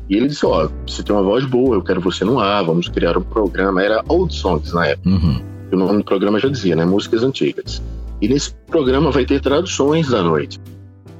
e 0.10 0.16
ele 0.16 0.28
disse: 0.28 0.46
Ó, 0.46 0.66
oh, 0.66 0.70
você 0.88 1.04
tem 1.04 1.16
uma 1.16 1.24
voz 1.24 1.46
boa, 1.46 1.76
eu 1.76 1.84
quero 1.84 2.02
você 2.02 2.26
no 2.26 2.40
ar, 2.40 2.64
vamos 2.64 2.90
criar 2.90 3.18
um 3.18 3.22
programa. 3.22 3.84
Era 3.84 4.04
Old 4.08 4.34
Songs 4.34 4.74
na 4.74 4.88
época. 4.88 5.10
Uhum. 5.10 5.42
O 5.72 5.76
nome 5.76 6.00
do 6.00 6.04
programa 6.04 6.40
já 6.40 6.50
dizia, 6.50 6.76
né? 6.76 6.84
Músicas 6.84 7.24
antigas. 7.24 7.82
E 8.20 8.28
nesse 8.28 8.54
programa 8.68 9.12
vai 9.12 9.24
ter 9.24 9.40
traduções 9.40 10.10
da 10.10 10.24
noite. 10.24 10.60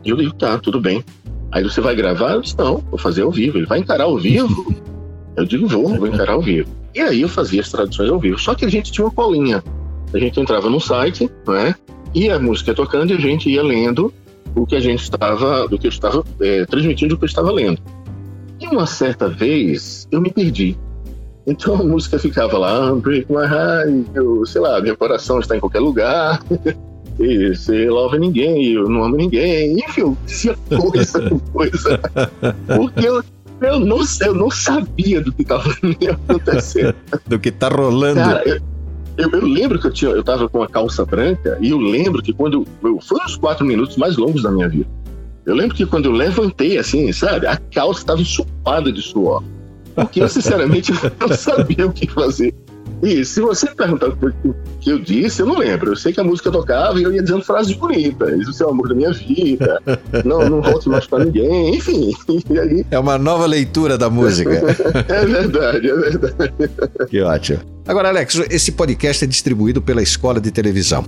E 0.04 0.10
eu 0.10 0.18
digo, 0.18 0.34
tá, 0.34 0.58
tudo 0.58 0.82
bem. 0.82 1.04
Aí 1.52 1.64
você 1.64 1.80
vai 1.80 1.96
gravar? 1.96 2.34
Eu 2.34 2.42
disse, 2.42 2.58
não, 2.58 2.78
vou 2.78 2.98
fazer 2.98 3.22
ao 3.22 3.32
vivo. 3.32 3.58
Ele 3.58 3.66
vai 3.66 3.80
encarar 3.80 4.06
ao 4.06 4.18
vivo? 4.18 4.74
Eu 5.38 5.46
digo, 5.46 5.68
vou, 5.68 5.88
vou 5.96 6.08
encarar 6.08 6.34
ao 6.34 6.42
vivo. 6.42 6.70
E 6.94 7.00
aí 7.00 7.22
eu 7.22 7.30
fazia 7.30 7.62
as 7.62 7.72
traduções 7.72 8.10
ao 8.10 8.20
vivo. 8.20 8.38
Só 8.38 8.54
que 8.54 8.66
a 8.66 8.68
gente 8.68 8.92
tinha 8.92 9.06
uma 9.06 9.14
colinha. 9.14 9.64
A 10.14 10.20
gente 10.20 10.38
entrava 10.38 10.70
no 10.70 10.82
site, 10.82 11.30
né? 11.48 11.74
E 12.14 12.30
a 12.30 12.38
música 12.38 12.74
tocando 12.74 13.12
e 13.12 13.16
a 13.16 13.20
gente 13.20 13.50
ia 13.50 13.64
lendo 13.64 14.14
o 14.54 14.66
que 14.66 14.76
a 14.76 14.82
gente 14.82 15.02
estava, 15.02 15.66
do 15.66 15.78
que 15.78 15.88
eu 15.88 15.92
estava 15.92 16.26
é, 16.42 16.66
transmitindo 16.66 17.16
o 17.16 17.18
que 17.18 17.24
eu 17.24 17.28
estava 17.28 17.52
lendo. 17.52 17.82
E 18.60 18.68
uma 18.68 18.86
certa 18.86 19.30
vez 19.30 20.08
eu 20.12 20.22
me 20.22 20.32
perdi. 20.32 20.78
Então 21.48 21.76
a 21.76 21.84
música 21.84 22.20
ficava 22.20 22.58
lá, 22.58 22.94
Break 22.96 23.32
My 23.32 23.44
Heart, 23.44 24.06
eu, 24.14 24.46
sei 24.46 24.62
lá, 24.62 24.80
meu 24.82 24.96
coração 24.96 25.40
está 25.40 25.56
em 25.56 25.60
qualquer 25.60 25.80
lugar. 25.80 26.44
e 27.20 27.56
você 27.56 27.90
love 27.90 28.20
ninguém, 28.20 28.74
eu 28.74 28.88
não 28.88 29.04
amo 29.04 29.16
ninguém, 29.16 29.78
enfim, 29.80 30.16
se 30.26 30.56
coisa 30.80 31.30
coisa. 31.52 32.00
Porque 32.76 33.08
eu, 33.08 33.24
eu, 33.62 33.80
não, 33.80 34.00
eu 34.22 34.34
não 34.34 34.52
sabia 34.52 35.22
do 35.22 35.32
que 35.34 35.42
estava 35.42 35.70
acontecendo. 36.28 36.96
do 37.28 37.40
que 37.40 37.52
tá 37.52 37.68
rolando. 37.68 38.20
Cara, 38.20 38.48
eu, 38.48 38.60
eu, 39.18 39.30
eu, 39.32 39.46
lembro 39.46 39.80
que 39.80 39.88
eu, 39.88 39.92
tinha, 39.92 40.12
eu 40.12 40.24
tava 40.24 40.48
com 40.48 40.64
a 40.64 40.68
calça 40.68 41.06
branca 41.06 41.58
e 41.60 41.72
eu 41.72 41.78
lembro 41.78 42.22
que 42.22 42.32
quando. 42.32 42.66
Eu, 42.84 43.00
foi 43.02 43.20
os 43.26 43.36
quatro 43.36 43.66
minutos 43.66 43.98
mais 43.98 44.18
longos 44.18 44.44
da 44.44 44.52
minha 44.52 44.70
vida. 44.70 44.88
Eu 45.50 45.56
lembro 45.56 45.76
que 45.76 45.84
quando 45.84 46.06
eu 46.06 46.12
levantei 46.12 46.78
assim, 46.78 47.12
sabe, 47.12 47.48
a 47.48 47.58
calça 47.58 48.02
estava 48.02 48.22
ensopada 48.22 48.92
de 48.92 49.02
suor. 49.02 49.44
Porque 49.96 50.22
eu, 50.22 50.30
sinceramente, 50.30 50.92
não 51.20 51.36
sabia 51.36 51.88
o 51.88 51.92
que 51.92 52.08
fazer. 52.08 52.54
E 53.02 53.26
se 53.26 53.42
você 53.42 53.66
perguntar 53.74 54.10
o 54.10 54.34
que 54.80 54.92
eu 54.92 55.00
disse, 55.00 55.42
eu 55.42 55.48
não 55.48 55.58
lembro. 55.58 55.92
Eu 55.92 55.96
sei 55.96 56.14
que 56.14 56.20
a 56.20 56.24
música 56.24 56.52
tocava 56.52 57.00
e 57.00 57.04
eu 57.04 57.14
ia 57.14 57.24
dizendo 57.24 57.42
frases 57.44 57.74
bonitas. 57.76 58.48
Isso 58.48 58.62
é 58.62 58.66
o 58.68 58.70
amor 58.70 58.90
da 58.90 58.96
minha 58.96 59.12
vida. 59.12 59.82
Não, 60.24 60.48
não 60.48 60.62
volte 60.62 60.88
mais 60.88 61.08
para 61.08 61.26
ninguém. 61.26 61.76
Enfim. 61.76 62.14
Aí... 62.52 62.86
É 62.92 63.00
uma 63.00 63.18
nova 63.18 63.46
leitura 63.46 63.98
da 63.98 64.10
música. 64.10 64.52
é 65.08 65.26
verdade, 65.26 65.90
é 65.90 65.96
verdade. 65.96 66.54
Que 67.10 67.22
ótimo. 67.22 67.60
Agora, 67.88 68.10
Alex, 68.10 68.36
esse 68.52 68.74
podcast 68.74 69.24
é 69.24 69.28
distribuído 69.28 69.82
pela 69.82 70.02
Escola 70.04 70.40
de 70.40 70.52
Televisão. 70.52 71.06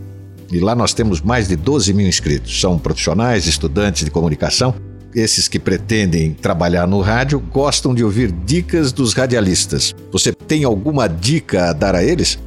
E 0.51 0.59
lá 0.59 0.75
nós 0.75 0.93
temos 0.93 1.21
mais 1.21 1.47
de 1.47 1.55
12 1.55 1.93
mil 1.93 2.07
inscritos. 2.07 2.59
São 2.59 2.77
profissionais, 2.77 3.47
estudantes 3.47 4.03
de 4.03 4.11
comunicação 4.11 4.75
esses 5.15 5.47
que 5.47 5.59
pretendem 5.59 6.33
trabalhar 6.33 6.87
no 6.87 7.01
rádio 7.01 7.39
gostam 7.39 7.93
de 7.93 8.03
ouvir 8.03 8.31
dicas 8.31 8.91
dos 8.91 9.13
radialistas. 9.13 9.93
Você 10.11 10.31
tem 10.31 10.63
alguma 10.63 11.07
dica 11.07 11.69
a 11.69 11.73
dar 11.73 11.95
a 11.95 12.03
eles? 12.03 12.39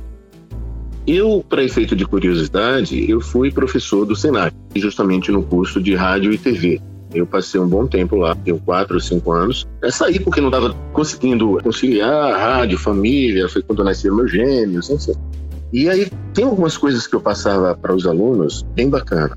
Eu, 1.07 1.45
para 1.47 1.63
efeito 1.63 1.95
de 1.95 2.07
curiosidade, 2.07 3.11
eu 3.11 3.21
fui 3.21 3.53
professor 3.53 4.07
do 4.07 4.17
Senac, 4.17 4.55
justamente 4.75 5.31
no 5.31 5.43
curso 5.43 5.83
de 5.83 5.95
rádio 5.95 6.33
e 6.33 6.39
TV. 6.39 6.81
Eu 7.15 7.27
passei 7.27 7.61
um 7.61 7.69
bom 7.69 7.87
tempo 7.87 8.17
lá, 8.17 8.35
tenho 8.35 8.59
quatro 8.59 8.95
ou 8.95 9.01
cinco 9.01 9.31
anos. 9.33 9.67
É 9.83 9.91
sair 9.91 10.19
porque 10.21 10.41
não 10.41 10.49
estava 10.49 10.75
conseguindo 10.93 11.59
conciliar 11.63 12.33
rádio, 12.33 12.79
família, 12.79 13.49
foi 13.49 13.63
quando 13.63 13.85
nasceram 13.85 14.17
meus 14.17 14.33
gêmeos, 14.33 14.89
enfim. 14.89 15.13
E 15.75 15.91
aí 15.91 16.11
tem 16.33 16.47
algumas 16.47 16.79
coisas 16.79 17.07
que 17.07 17.15
eu 17.15 17.21
passava 17.21 17.77
para 17.77 17.95
os 17.95 18.07
alunos 18.07 18.63
bem 18.75 18.89
bacana 18.89 19.37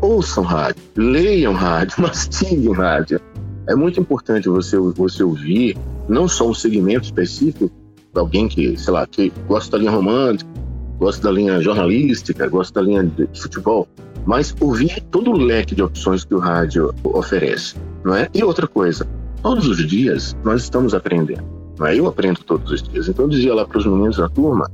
ouçam 0.00 0.44
rádio, 0.44 0.82
leiam 0.96 1.52
rádio, 1.52 1.96
mastiguem 2.02 2.72
rádio. 2.72 3.20
É 3.68 3.74
muito 3.74 4.00
importante 4.00 4.48
você, 4.48 4.78
você 4.78 5.22
ouvir 5.22 5.76
não 6.08 6.28
só 6.28 6.48
um 6.48 6.54
segmento 6.54 7.04
específico 7.04 7.70
alguém 8.14 8.48
que, 8.48 8.76
sei 8.76 8.92
lá, 8.92 9.06
que 9.06 9.32
gosta 9.46 9.72
da 9.72 9.78
linha 9.78 9.92
romântica, 9.92 10.50
gosta 10.98 11.22
da 11.22 11.30
linha 11.30 11.60
jornalística, 11.60 12.48
gosta 12.48 12.80
da 12.80 12.86
linha 12.86 13.04
de 13.04 13.28
futebol, 13.40 13.86
mas 14.26 14.52
ouvir 14.60 15.00
todo 15.12 15.30
o 15.30 15.36
leque 15.36 15.74
de 15.74 15.82
opções 15.82 16.24
que 16.24 16.34
o 16.34 16.38
rádio 16.40 16.92
oferece, 17.04 17.76
não 18.04 18.16
é? 18.16 18.28
E 18.34 18.42
outra 18.42 18.66
coisa, 18.66 19.06
todos 19.40 19.68
os 19.68 19.86
dias 19.86 20.36
nós 20.42 20.62
estamos 20.62 20.94
aprendendo, 20.94 21.44
não 21.78 21.86
é? 21.86 21.96
Eu 21.96 22.08
aprendo 22.08 22.40
todos 22.40 22.72
os 22.72 22.82
dias. 22.82 23.08
Então 23.08 23.26
eu 23.26 23.28
dizia 23.28 23.54
lá 23.54 23.64
para 23.64 23.78
os 23.78 23.86
meninos 23.86 24.16
da 24.16 24.28
turma, 24.28 24.68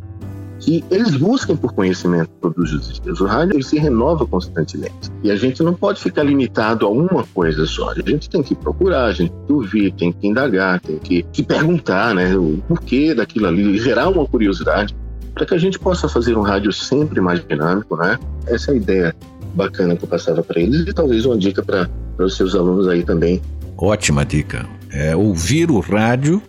que 0.65 0.83
eles 0.91 1.15
buscam 1.17 1.55
por 1.55 1.75
conhecimento 1.75 2.31
todos 2.41 2.73
os 2.73 3.01
dias. 3.01 3.21
O 3.21 3.27
rádio 3.27 3.63
se 3.63 3.79
renova 3.79 4.27
constantemente. 4.27 5.11
E 5.23 5.31
a 5.31 5.37
gente 5.37 5.63
não 5.63 5.75
pode 5.75 6.01
ficar 6.01 6.23
limitado 6.23 6.87
a 6.87 6.89
uma 6.89 7.23
coisa 7.35 7.67
só. 7.67 7.91
A 7.91 7.95
gente 7.95 8.31
tem 8.31 8.43
que 8.43 8.55
procurar, 8.55 9.05
a 9.05 9.13
gente 9.13 9.31
tem 9.31 9.47
que 9.47 9.53
ouvir, 9.53 9.93
tem 9.93 10.11
que 10.11 10.27
indagar, 10.27 10.81
tem 10.81 10.99
que, 10.99 11.23
que 11.25 11.43
perguntar 11.43 12.15
né, 12.15 12.35
o 12.35 12.63
porquê 12.67 13.15
daquilo 13.15 13.47
ali, 13.47 13.79
gerar 13.79 14.09
uma 14.09 14.27
curiosidade, 14.27 14.97
para 15.35 15.45
que 15.45 15.55
a 15.55 15.59
gente 15.59 15.79
possa 15.79 16.09
fazer 16.09 16.35
um 16.35 16.43
rádio 16.43 16.73
sempre 16.73 17.21
mais 17.21 17.45
dinâmico. 17.47 17.95
Né? 17.97 18.19
Essa 18.47 18.71
é 18.71 18.75
a 18.75 18.77
ideia 18.79 19.17
bacana 19.55 19.95
que 19.97 20.05
eu 20.05 20.09
passava 20.09 20.43
para 20.43 20.61
eles 20.61 20.81
e 20.89 20.93
talvez 20.95 21.27
uma 21.27 21.37
dica 21.37 21.63
para 21.63 21.89
os 22.19 22.37
seus 22.37 22.55
alunos 22.55 22.89
aí 22.89 23.03
também. 23.03 23.43
Ótima 23.77 24.25
dica. 24.25 24.67
É 24.91 25.15
ouvir 25.15 25.71
o 25.71 25.81
rádio 25.81 26.41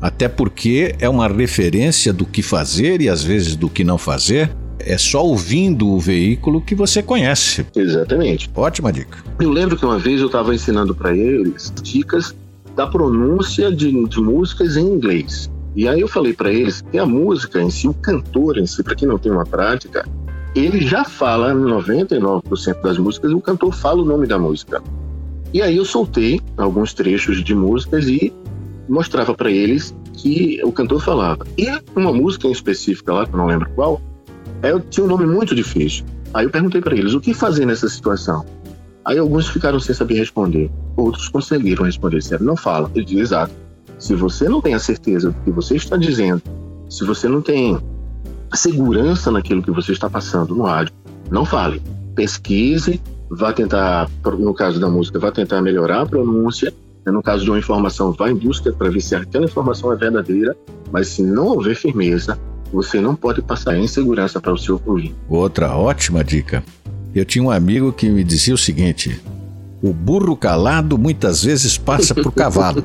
até 0.00 0.28
porque 0.28 0.94
é 0.98 1.08
uma 1.08 1.28
referência 1.28 2.12
do 2.12 2.24
que 2.24 2.42
fazer 2.42 3.00
e 3.00 3.08
às 3.08 3.22
vezes 3.22 3.56
do 3.56 3.68
que 3.68 3.84
não 3.84 3.98
fazer. 3.98 4.50
É 4.78 4.96
só 4.96 5.24
ouvindo 5.24 5.88
o 5.88 5.98
veículo 5.98 6.60
que 6.60 6.74
você 6.74 7.02
conhece. 7.02 7.66
Exatamente. 7.74 8.48
Ótima 8.54 8.92
dica. 8.92 9.18
Eu 9.40 9.50
lembro 9.50 9.76
que 9.76 9.84
uma 9.84 9.98
vez 9.98 10.20
eu 10.20 10.26
estava 10.26 10.54
ensinando 10.54 10.94
para 10.94 11.14
eles 11.16 11.72
dicas 11.82 12.34
da 12.76 12.86
pronúncia 12.86 13.72
de, 13.72 14.06
de 14.06 14.20
músicas 14.20 14.76
em 14.76 14.86
inglês. 14.86 15.50
E 15.74 15.86
aí 15.88 16.00
eu 16.00 16.08
falei 16.08 16.32
para 16.32 16.52
eles 16.52 16.80
que 16.80 16.96
a 16.96 17.04
música 17.04 17.60
em 17.60 17.70
si, 17.70 17.88
o 17.88 17.94
cantor 17.94 18.56
em 18.56 18.66
si, 18.66 18.82
para 18.82 18.94
quem 18.94 19.06
não 19.06 19.18
tem 19.18 19.30
uma 19.32 19.44
prática, 19.44 20.06
ele 20.54 20.80
já 20.86 21.04
fala 21.04 21.52
99% 21.52 22.80
das 22.82 22.98
músicas, 22.98 23.32
o 23.32 23.40
cantor 23.40 23.72
fala 23.72 24.02
o 24.02 24.04
nome 24.04 24.26
da 24.26 24.38
música. 24.38 24.82
E 25.52 25.62
aí 25.62 25.76
eu 25.76 25.84
soltei 25.84 26.40
alguns 26.56 26.92
trechos 26.92 27.42
de 27.42 27.54
músicas 27.54 28.06
e 28.06 28.32
mostrava 28.88 29.34
para 29.34 29.50
eles 29.50 29.94
que 30.14 30.60
o 30.64 30.72
cantor 30.72 31.02
falava. 31.02 31.46
E 31.56 31.66
uma 31.94 32.12
música 32.12 32.48
em 32.48 32.52
específica 32.52 33.12
lá, 33.12 33.26
que 33.26 33.32
eu 33.32 33.38
não 33.38 33.46
lembro 33.46 33.70
qual, 33.74 34.00
é, 34.62 34.78
tinha 34.90 35.04
um 35.04 35.08
nome 35.08 35.26
muito 35.26 35.54
difícil. 35.54 36.04
Aí 36.34 36.44
eu 36.44 36.50
perguntei 36.50 36.80
para 36.80 36.96
eles, 36.96 37.14
o 37.14 37.20
que 37.20 37.32
fazer 37.32 37.66
nessa 37.66 37.88
situação? 37.88 38.44
Aí 39.04 39.18
alguns 39.18 39.48
ficaram 39.48 39.80
sem 39.80 39.94
saber 39.94 40.14
responder, 40.14 40.70
outros 40.96 41.28
conseguiram 41.28 41.84
responder. 41.84 42.18
Disseram, 42.18 42.44
não 42.44 42.56
fala. 42.56 42.90
Ele 42.94 43.04
diz, 43.04 43.20
exato. 43.20 43.52
Se 43.98 44.14
você 44.14 44.48
não 44.48 44.60
tem 44.60 44.74
a 44.74 44.78
certeza 44.78 45.30
do 45.30 45.40
que 45.42 45.50
você 45.50 45.76
está 45.76 45.96
dizendo, 45.96 46.42
se 46.88 47.04
você 47.04 47.28
não 47.28 47.40
tem 47.40 47.78
segurança 48.54 49.30
naquilo 49.30 49.62
que 49.62 49.70
você 49.70 49.92
está 49.92 50.08
passando 50.08 50.54
no 50.54 50.64
rádio, 50.64 50.92
não 51.30 51.44
fale. 51.44 51.82
Pesquise, 52.14 53.00
vá 53.30 53.52
tentar, 53.52 54.08
no 54.38 54.54
caso 54.54 54.80
da 54.80 54.88
música, 54.88 55.18
vá 55.18 55.30
tentar 55.30 55.60
melhorar 55.62 56.02
a 56.02 56.06
pronúncia. 56.06 56.72
No 57.10 57.22
caso 57.22 57.44
de 57.44 57.50
uma 57.50 57.58
informação, 57.58 58.12
vá 58.12 58.30
em 58.30 58.34
busca 58.34 58.72
para 58.72 58.90
ver 58.90 59.00
se 59.00 59.14
aquela 59.14 59.44
informação 59.44 59.92
é 59.92 59.96
verdadeira. 59.96 60.56
Mas 60.90 61.08
se 61.08 61.22
não 61.22 61.46
houver 61.46 61.76
firmeza, 61.76 62.38
você 62.72 63.00
não 63.00 63.14
pode 63.14 63.42
passar 63.42 63.76
insegurança 63.76 64.40
para 64.40 64.52
o 64.52 64.58
seu 64.58 64.80
ouvinte. 64.86 65.14
Outra 65.28 65.74
ótima 65.76 66.22
dica. 66.22 66.62
Eu 67.14 67.24
tinha 67.24 67.42
um 67.42 67.50
amigo 67.50 67.92
que 67.92 68.08
me 68.08 68.22
dizia 68.22 68.54
o 68.54 68.58
seguinte: 68.58 69.20
o 69.82 69.92
burro 69.92 70.36
calado 70.36 70.98
muitas 70.98 71.42
vezes 71.42 71.78
passa 71.78 72.14
por 72.14 72.32
cavalo. 72.34 72.84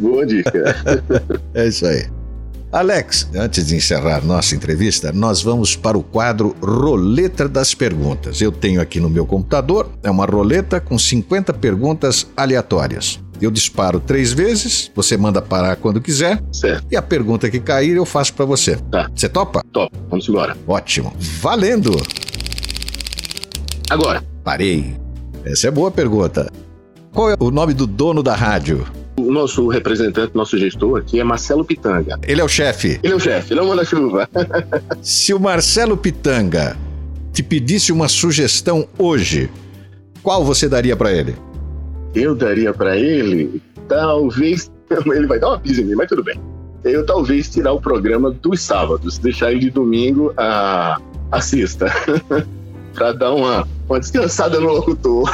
Boa 0.00 0.26
dica. 0.26 0.76
é 1.54 1.68
isso 1.68 1.86
aí. 1.86 2.06
Alex, 2.72 3.28
antes 3.34 3.68
de 3.68 3.76
encerrar 3.76 4.24
nossa 4.24 4.54
entrevista, 4.54 5.12
nós 5.12 5.40
vamos 5.40 5.76
para 5.76 5.96
o 5.96 6.02
quadro 6.02 6.54
Roleta 6.60 7.48
das 7.48 7.74
Perguntas. 7.74 8.40
Eu 8.40 8.50
tenho 8.50 8.80
aqui 8.80 8.98
no 8.98 9.08
meu 9.08 9.24
computador, 9.24 9.90
é 10.02 10.10
uma 10.10 10.26
roleta 10.26 10.80
com 10.80 10.98
50 10.98 11.52
perguntas 11.54 12.26
aleatórias. 12.36 13.20
Eu 13.40 13.50
disparo 13.50 14.00
três 14.00 14.32
vezes, 14.32 14.90
você 14.94 15.16
manda 15.16 15.40
parar 15.40 15.76
quando 15.76 16.00
quiser. 16.00 16.42
Certo. 16.50 16.86
E 16.90 16.96
a 16.96 17.02
pergunta 17.02 17.50
que 17.50 17.60
cair 17.60 17.96
eu 17.96 18.04
faço 18.04 18.32
para 18.34 18.44
você. 18.44 18.76
Tá. 18.90 19.08
Você 19.14 19.28
topa? 19.28 19.62
Top. 19.72 19.94
Vamos 20.08 20.28
embora. 20.28 20.56
Ótimo. 20.66 21.14
Valendo! 21.40 21.92
Agora. 23.88 24.24
Parei. 24.42 24.96
Essa 25.44 25.68
é 25.68 25.70
boa 25.70 25.90
pergunta. 25.90 26.50
Qual 27.12 27.30
é 27.30 27.36
o 27.38 27.50
nome 27.50 27.72
do 27.72 27.86
dono 27.86 28.22
da 28.22 28.34
rádio? 28.34 28.86
O 29.26 29.32
nosso 29.32 29.66
representante, 29.66 30.36
nosso 30.36 30.56
gestor 30.56 31.00
aqui 31.00 31.18
é 31.18 31.24
Marcelo 31.24 31.64
Pitanga. 31.64 32.16
Ele 32.22 32.40
é 32.40 32.44
o 32.44 32.48
chefe. 32.48 33.00
Ele 33.02 33.12
é 33.12 33.16
o 33.16 33.18
chefe, 33.18 33.52
ele 33.52 33.58
é 33.58 33.62
o 33.64 33.66
manda-chuva. 33.66 34.28
Se 35.02 35.34
o 35.34 35.40
Marcelo 35.40 35.96
Pitanga 35.96 36.76
te 37.32 37.42
pedisse 37.42 37.90
uma 37.90 38.06
sugestão 38.06 38.86
hoje, 38.96 39.50
qual 40.22 40.44
você 40.44 40.68
daria 40.68 40.96
para 40.96 41.12
ele? 41.12 41.34
Eu 42.14 42.36
daria 42.36 42.72
para 42.72 42.96
ele, 42.96 43.60
talvez. 43.88 44.70
Ele 45.04 45.26
vai 45.26 45.40
dar 45.40 45.48
uma 45.48 45.58
pisa 45.58 45.82
em 45.82 45.84
mim, 45.86 45.96
mas 45.96 46.06
tudo 46.08 46.22
bem. 46.22 46.40
Eu 46.84 47.04
talvez 47.04 47.50
tirar 47.50 47.72
o 47.72 47.80
programa 47.80 48.30
dos 48.30 48.60
sábados, 48.60 49.18
deixar 49.18 49.50
ele 49.50 49.58
de 49.58 49.70
domingo 49.70 50.32
a, 50.36 51.00
a 51.32 51.40
sexta. 51.40 51.86
para 52.94 53.10
dar 53.10 53.34
uma, 53.34 53.66
uma 53.88 54.00
descansada 54.00 54.60
no 54.60 54.68
locutor. 54.68 55.30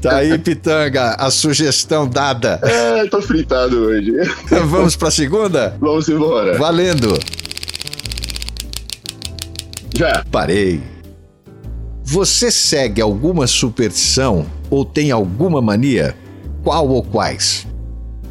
Tá 0.00 0.16
aí, 0.16 0.38
Pitanga, 0.38 1.14
a 1.14 1.30
sugestão 1.30 2.08
dada. 2.08 2.60
É, 2.62 3.06
tô 3.06 3.20
fritado 3.22 3.76
hoje. 3.76 4.12
Vamos 4.66 4.96
pra 4.96 5.10
segunda? 5.10 5.76
Vamos 5.80 6.08
embora. 6.08 6.58
Valendo. 6.58 7.18
Já. 9.96 10.24
Parei. 10.30 10.82
Você 12.04 12.50
segue 12.50 13.00
alguma 13.00 13.46
superstição 13.46 14.46
ou 14.70 14.84
tem 14.84 15.10
alguma 15.10 15.60
mania? 15.60 16.14
Qual 16.62 16.88
ou 16.88 17.02
quais? 17.02 17.66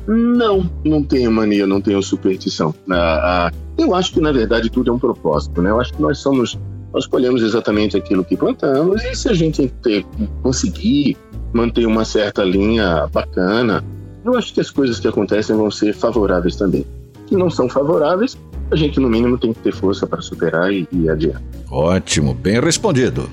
Não, 0.07 0.69
não 0.85 1.03
tenho 1.03 1.31
mania, 1.31 1.65
não 1.65 1.81
tenho 1.81 2.01
superstição. 2.01 2.73
Ah, 2.89 3.49
ah, 3.49 3.51
eu 3.77 3.95
acho 3.95 4.13
que, 4.13 4.21
na 4.21 4.31
verdade, 4.31 4.69
tudo 4.69 4.91
é 4.91 4.93
um 4.93 4.99
propósito, 4.99 5.61
né? 5.61 5.71
Eu 5.71 5.81
acho 5.81 5.93
que 5.93 6.01
nós 6.01 6.19
somos 6.19 6.57
nós 6.95 7.05
colhemos 7.05 7.43
exatamente 7.43 7.97
aquilo 7.97 8.23
que 8.23 8.37
plantamos 8.37 9.03
e 9.03 9.13
se 9.13 9.27
a 9.27 9.33
gente 9.33 9.67
ter, 9.83 10.05
conseguir 10.41 11.17
manter 11.51 11.85
uma 11.85 12.05
certa 12.05 12.41
linha 12.41 13.05
bacana, 13.11 13.83
eu 14.23 14.37
acho 14.37 14.53
que 14.53 14.61
as 14.61 14.71
coisas 14.71 14.97
que 14.97 15.05
acontecem 15.05 15.57
vão 15.57 15.69
ser 15.69 15.93
favoráveis 15.93 16.55
também. 16.55 16.85
Se 17.27 17.35
não 17.35 17.49
são 17.49 17.67
favoráveis, 17.67 18.37
a 18.71 18.77
gente 18.77 18.97
no 18.97 19.09
mínimo 19.09 19.37
tem 19.37 19.51
que 19.51 19.59
ter 19.59 19.73
força 19.73 20.07
para 20.07 20.21
superar 20.21 20.71
e 20.71 20.87
ir 20.93 21.09
adiante. 21.09 21.43
Ótimo, 21.69 22.33
bem 22.33 22.61
respondido. 22.61 23.29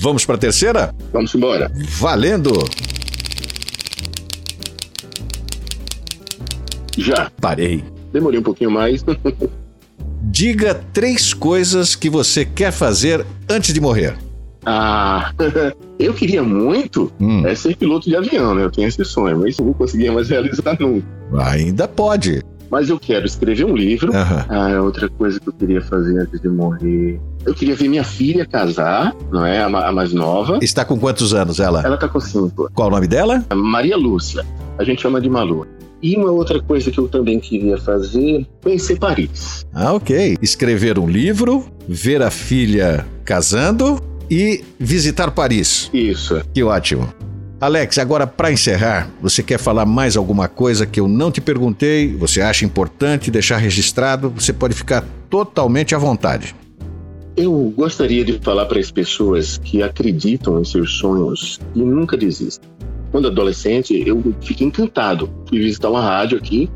Vamos 0.00 0.26
para 0.26 0.34
a 0.34 0.38
terceira? 0.38 0.92
Vamos 1.12 1.32
embora. 1.36 1.70
Valendo! 2.00 2.52
Já. 6.98 7.30
Parei. 7.40 7.84
Demorei 8.12 8.40
um 8.40 8.42
pouquinho 8.42 8.72
mais. 8.72 9.04
Diga 10.32 10.74
três 10.94 11.34
coisas 11.34 11.94
que 11.94 12.08
você 12.08 12.42
quer 12.42 12.72
fazer 12.72 13.22
antes 13.50 13.74
de 13.74 13.78
morrer. 13.82 14.16
Ah, 14.64 15.30
eu 16.00 16.14
queria 16.14 16.42
muito 16.42 17.12
hum. 17.20 17.46
é 17.46 17.54
ser 17.54 17.76
piloto 17.76 18.08
de 18.08 18.16
avião, 18.16 18.54
né? 18.54 18.64
Eu 18.64 18.70
tenho 18.70 18.88
esse 18.88 19.04
sonho, 19.04 19.38
mas 19.38 19.58
não 19.58 19.66
vou 19.66 19.74
conseguir 19.74 20.10
mais 20.10 20.30
realizar 20.30 20.78
nunca. 20.80 21.06
Ainda 21.38 21.86
pode. 21.86 22.40
Mas 22.70 22.88
eu 22.88 22.98
quero 22.98 23.26
escrever 23.26 23.66
um 23.66 23.76
livro. 23.76 24.10
Uhum. 24.10 24.44
Ah, 24.48 24.80
outra 24.80 25.06
coisa 25.06 25.38
que 25.38 25.50
eu 25.50 25.52
queria 25.52 25.82
fazer 25.82 26.18
antes 26.18 26.40
de 26.40 26.48
morrer. 26.48 27.20
Eu 27.44 27.52
queria 27.52 27.76
ver 27.76 27.88
minha 27.88 28.04
filha 28.04 28.46
casar, 28.46 29.14
não 29.30 29.44
é? 29.44 29.62
A, 29.62 29.92
mais 29.92 30.14
nova. 30.14 30.58
Está 30.62 30.82
com 30.82 30.98
quantos 30.98 31.34
anos 31.34 31.60
ela? 31.60 31.82
Ela 31.84 31.96
está 31.96 32.08
com 32.08 32.18
cinco. 32.18 32.70
Qual 32.72 32.88
o 32.88 32.90
nome 32.90 33.06
dela? 33.06 33.44
Maria 33.54 33.98
Lúcia. 33.98 34.46
A 34.78 34.84
gente 34.84 35.02
chama 35.02 35.20
de 35.20 35.28
Malu. 35.28 35.66
E 36.02 36.16
uma 36.16 36.32
outra 36.32 36.60
coisa 36.60 36.90
que 36.90 36.98
eu 36.98 37.06
também 37.06 37.38
queria 37.38 37.78
fazer, 37.78 38.44
conhecer 38.60 38.98
Paris. 38.98 39.64
Ah, 39.72 39.92
ok. 39.92 40.36
Escrever 40.42 40.98
um 40.98 41.08
livro, 41.08 41.64
ver 41.86 42.20
a 42.22 42.30
filha 42.30 43.06
casando 43.24 44.02
e 44.28 44.64
visitar 44.80 45.30
Paris. 45.30 45.88
Isso. 45.94 46.42
Que 46.52 46.64
ótimo. 46.64 47.08
Alex, 47.60 47.98
agora 47.98 48.26
para 48.26 48.50
encerrar, 48.50 49.08
você 49.20 49.40
quer 49.40 49.58
falar 49.58 49.86
mais 49.86 50.16
alguma 50.16 50.48
coisa 50.48 50.84
que 50.84 50.98
eu 50.98 51.06
não 51.06 51.30
te 51.30 51.40
perguntei? 51.40 52.12
Você 52.16 52.40
acha 52.40 52.64
importante 52.64 53.30
deixar 53.30 53.58
registrado? 53.58 54.30
Você 54.30 54.52
pode 54.52 54.74
ficar 54.74 55.04
totalmente 55.30 55.94
à 55.94 55.98
vontade. 55.98 56.56
Eu 57.36 57.72
gostaria 57.76 58.24
de 58.24 58.40
falar 58.40 58.66
para 58.66 58.80
as 58.80 58.90
pessoas 58.90 59.58
que 59.58 59.80
acreditam 59.80 60.60
em 60.60 60.64
seus 60.64 60.98
sonhos 60.98 61.60
e 61.74 61.78
nunca 61.78 62.16
desistem 62.16 62.68
quando 63.12 63.28
adolescente, 63.28 64.02
eu 64.06 64.20
fiquei 64.40 64.66
encantado. 64.66 65.30
Fui 65.46 65.58
visitar 65.58 65.90
uma 65.90 66.00
rádio 66.00 66.38
aqui 66.38 66.68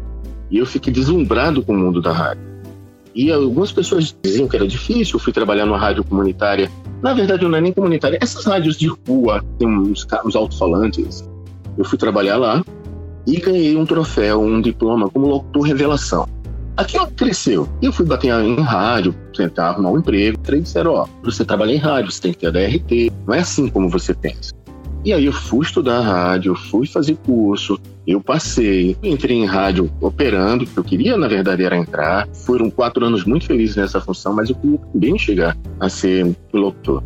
e 0.51 0.59
eu 0.59 0.67
fiquei 0.67 0.93
deslumbrado 0.93 1.63
com 1.63 1.73
o 1.73 1.77
mundo 1.77 2.01
da 2.01 2.13
rádio. 2.13 2.45
E 3.15 3.33
algumas 3.33 3.73
pessoas 3.73 4.15
diziam 4.23 4.47
que 4.47 4.55
era 4.55 4.69
difícil, 4.69 5.17
eu 5.17 5.19
fui 5.19 5.33
trabalhar 5.33 5.65
numa 5.65 5.79
rádio 5.79 6.05
comunitária. 6.05 6.71
Na 7.03 7.15
verdade, 7.15 7.49
não 7.49 7.57
é 7.57 7.61
nem 7.63 7.73
comunitária, 7.73 8.19
essas 8.21 8.45
rádios 8.45 8.77
de 8.77 8.89
rua, 9.09 9.43
tem 9.59 9.67
uns, 9.67 10.07
uns 10.25 10.37
alto-falantes. 10.37 11.27
Eu 11.79 11.85
fui 11.85 11.97
trabalhar 11.97 12.37
lá 12.37 12.63
e 13.27 13.41
ganhei 13.41 13.75
um 13.75 13.87
troféu, 13.87 14.43
um 14.43 14.61
diploma 14.61 15.09
como 15.09 15.29
locutor 15.29 15.63
revelação. 15.63 16.29
Aquilo 16.77 17.07
cresceu. 17.13 17.67
E 17.81 17.87
eu 17.87 17.93
fui 17.93 18.05
bater 18.05 18.29
em 18.45 18.61
rádio, 18.61 19.15
tentar 19.35 19.69
arrumar 19.71 19.93
um 19.93 19.99
emprego. 19.99 20.37
Três 20.43 20.65
disseram: 20.65 20.93
Ó, 20.93 21.07
você 21.23 21.43
trabalha 21.43 21.73
em 21.73 21.79
rádio, 21.79 22.13
você 22.13 22.21
tem 22.21 22.33
que 22.33 22.39
ter 22.41 22.49
a 22.49 22.51
DRT. 22.51 23.11
Não 23.27 23.35
é 23.35 23.39
assim 23.39 23.69
como 23.69 23.89
você 23.89 24.13
pensa. 24.13 24.53
E 25.07 25.13
aí 25.13 25.27
eu 25.27 25.33
fui 25.33 25.65
estudar 25.65 26.01
rádio, 26.01 26.57
fui 26.57 26.85
fazer 26.85 27.17
curso, 27.25 27.79
eu 28.05 28.21
passei, 28.21 28.97
entrei 29.01 29.37
em 29.37 29.47
rádio 29.47 29.89
operando, 30.01 30.67
que 30.67 30.77
eu 30.77 30.83
queria, 30.83 31.17
na 31.17 31.29
verdade, 31.29 31.63
era 31.63 31.77
entrar. 31.77 32.27
Foram 32.45 32.69
quatro 32.69 33.05
anos 33.07 33.25
muito 33.25 33.47
felizes 33.47 33.77
nessa 33.77 34.01
função, 34.01 34.35
mas 34.35 34.51
eu 34.51 34.57
queria 34.57 34.79
também 34.79 35.17
chegar 35.17 35.57
a 35.79 35.89
ser 35.89 36.35
piloto. 36.51 37.01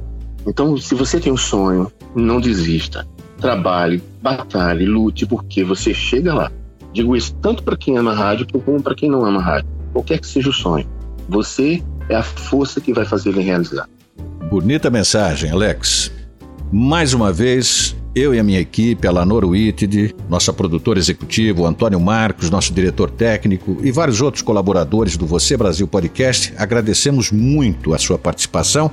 Então, 0.46 0.78
se 0.78 0.94
você 0.94 1.20
tem 1.20 1.30
um 1.30 1.36
sonho, 1.36 1.92
não 2.16 2.40
desista. 2.40 3.06
Trabalhe, 3.38 4.02
batalhe, 4.22 4.86
lute, 4.86 5.26
porque 5.26 5.62
você 5.62 5.92
chega 5.92 6.32
lá. 6.32 6.50
Digo 6.94 7.14
isso 7.14 7.34
tanto 7.42 7.62
para 7.62 7.76
quem 7.76 7.98
ama 7.98 8.14
rádio 8.14 8.46
como 8.64 8.82
para 8.82 8.94
quem 8.94 9.10
não 9.10 9.26
ama 9.26 9.42
rádio. 9.42 9.68
Qualquer 9.92 10.20
que 10.20 10.26
seja 10.26 10.48
o 10.48 10.54
sonho, 10.54 10.88
você 11.28 11.82
é 12.08 12.16
a 12.16 12.22
força 12.22 12.80
que 12.80 12.94
vai 12.94 13.04
fazer 13.04 13.28
ele 13.28 13.42
realizar. 13.42 13.86
Bonita 14.48 14.88
mensagem, 14.88 15.50
Alex. 15.50 16.18
Mais 16.72 17.12
uma 17.14 17.32
vez, 17.32 17.96
eu 18.14 18.32
e 18.32 18.38
a 18.38 18.44
minha 18.44 18.60
equipe, 18.60 19.04
a 19.04 19.10
Lanor 19.10 19.44
Whitted, 19.44 20.14
nossa 20.28 20.52
produtora 20.52 21.00
executiva, 21.00 21.62
o 21.62 21.66
Antônio 21.66 21.98
Marcos, 21.98 22.48
nosso 22.48 22.72
diretor 22.72 23.10
técnico 23.10 23.78
e 23.82 23.90
vários 23.90 24.20
outros 24.20 24.40
colaboradores 24.40 25.16
do 25.16 25.26
Você 25.26 25.56
Brasil 25.56 25.88
Podcast, 25.88 26.54
agradecemos 26.56 27.32
muito 27.32 27.92
a 27.92 27.98
sua 27.98 28.16
participação 28.16 28.88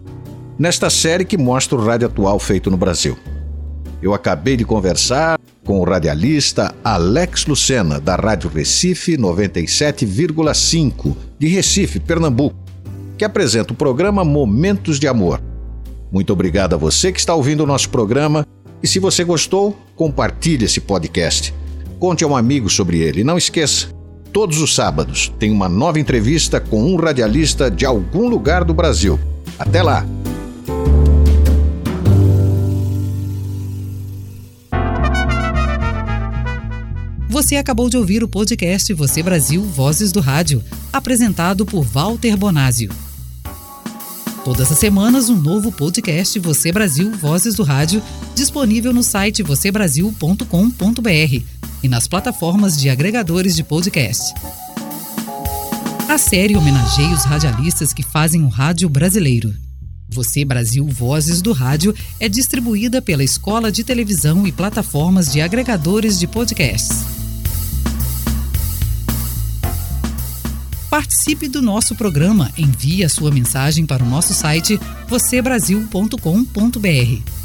nesta 0.58 0.90
série 0.90 1.24
que 1.24 1.38
mostra 1.38 1.78
o 1.78 1.86
rádio 1.86 2.08
atual 2.08 2.40
feito 2.40 2.72
no 2.72 2.78
Brasil. 2.78 3.16
Eu 4.02 4.12
acabei 4.12 4.58
de 4.58 4.66
conversar 4.66 5.40
com 5.64 5.80
o 5.80 5.84
radialista 5.84 6.74
Alex 6.84 7.46
Lucena, 7.46 8.00
da 8.00 8.16
Rádio 8.16 8.50
Recife 8.50 9.18
97,5, 9.18 11.16
de 11.38 11.48
Recife, 11.48 12.00
Pernambuco, 12.00 12.58
que 13.16 13.26
apresenta 13.26 13.72
o 13.72 13.76
programa 13.76 14.26
Momentos 14.26 15.00
de 15.00 15.08
Amor. 15.08 15.47
Muito 16.12 16.32
obrigado 16.32 16.74
a 16.74 16.78
você 16.78 17.12
que 17.12 17.20
está 17.20 17.34
ouvindo 17.34 17.64
o 17.64 17.68
nosso 17.68 17.90
programa 17.90 18.46
e 18.82 18.88
se 18.88 19.00
você 19.00 19.24
gostou, 19.24 19.78
compartilhe 19.96 20.66
esse 20.66 20.80
podcast. 20.80 21.54
Conte 22.00 22.24
a 22.24 22.28
um 22.28 22.36
amigo 22.36 22.70
sobre 22.70 23.00
ele. 23.00 23.22
E 23.22 23.24
não 23.24 23.38
esqueça, 23.38 23.88
todos 24.32 24.62
os 24.62 24.74
sábados 24.76 25.34
tem 25.40 25.52
uma 25.52 25.68
nova 25.68 26.00
entrevista 26.00 26.60
com 26.60 26.84
um 26.84 26.96
radialista 26.96 27.72
de 27.72 27.86
algum 27.86 28.28
lugar 28.28 28.64
do 28.64 28.74
Brasil. 28.74 29.20
Até 29.58 29.82
lá! 29.82 30.06
Você 37.30 37.56
acabou 37.56 37.88
de 37.90 37.98
ouvir 37.98 38.24
o 38.24 38.28
podcast 38.28 38.92
Você 38.94 39.22
Brasil 39.22 39.62
Vozes 39.62 40.12
do 40.12 40.20
Rádio, 40.20 40.64
apresentado 40.92 41.68
por 41.68 41.84
Walter 41.84 42.36
Bonásio. 42.36 42.90
Todas 44.48 44.72
as 44.72 44.78
semanas, 44.78 45.30
um 45.30 45.36
novo 45.36 45.74
podcast 45.74 46.40
Você 46.40 46.72
Brasil 46.72 47.12
Vozes 47.12 47.56
do 47.56 47.64
Rádio, 47.64 48.02
disponível 48.34 48.94
no 48.94 49.04
site 49.04 49.44
vocêbrasil.com.br 49.44 51.44
e 51.84 51.90
nas 51.90 52.08
plataformas 52.08 52.80
de 52.80 52.90
agregadores 52.90 53.58
de 53.58 53.64
podcast. 53.66 54.34
A 56.08 56.18
série 56.18 56.56
homenageia 56.56 57.14
os 57.14 57.26
radialistas 57.26 57.92
que 57.92 58.02
fazem 58.02 58.42
o 58.42 58.48
rádio 58.48 58.88
brasileiro. 58.88 59.54
Você 60.08 60.46
Brasil 60.46 60.88
Vozes 60.88 61.42
do 61.42 61.52
Rádio 61.52 61.94
é 62.18 62.30
distribuída 62.30 63.02
pela 63.02 63.26
Escola 63.26 63.70
de 63.70 63.84
Televisão 63.84 64.48
e 64.48 64.52
plataformas 64.54 65.30
de 65.30 65.42
agregadores 65.42 66.18
de 66.18 66.26
podcasts. 66.26 67.07
Participe 70.98 71.48
do 71.48 71.62
nosso 71.62 71.94
programa. 71.94 72.52
Envie 72.58 73.04
a 73.04 73.10
sua 73.10 73.30
mensagem 73.30 73.86
para 73.86 74.04
o 74.04 74.10
nosso 74.10 74.34
site 74.34 74.80
vocêbrasil.com.br. 75.08 77.37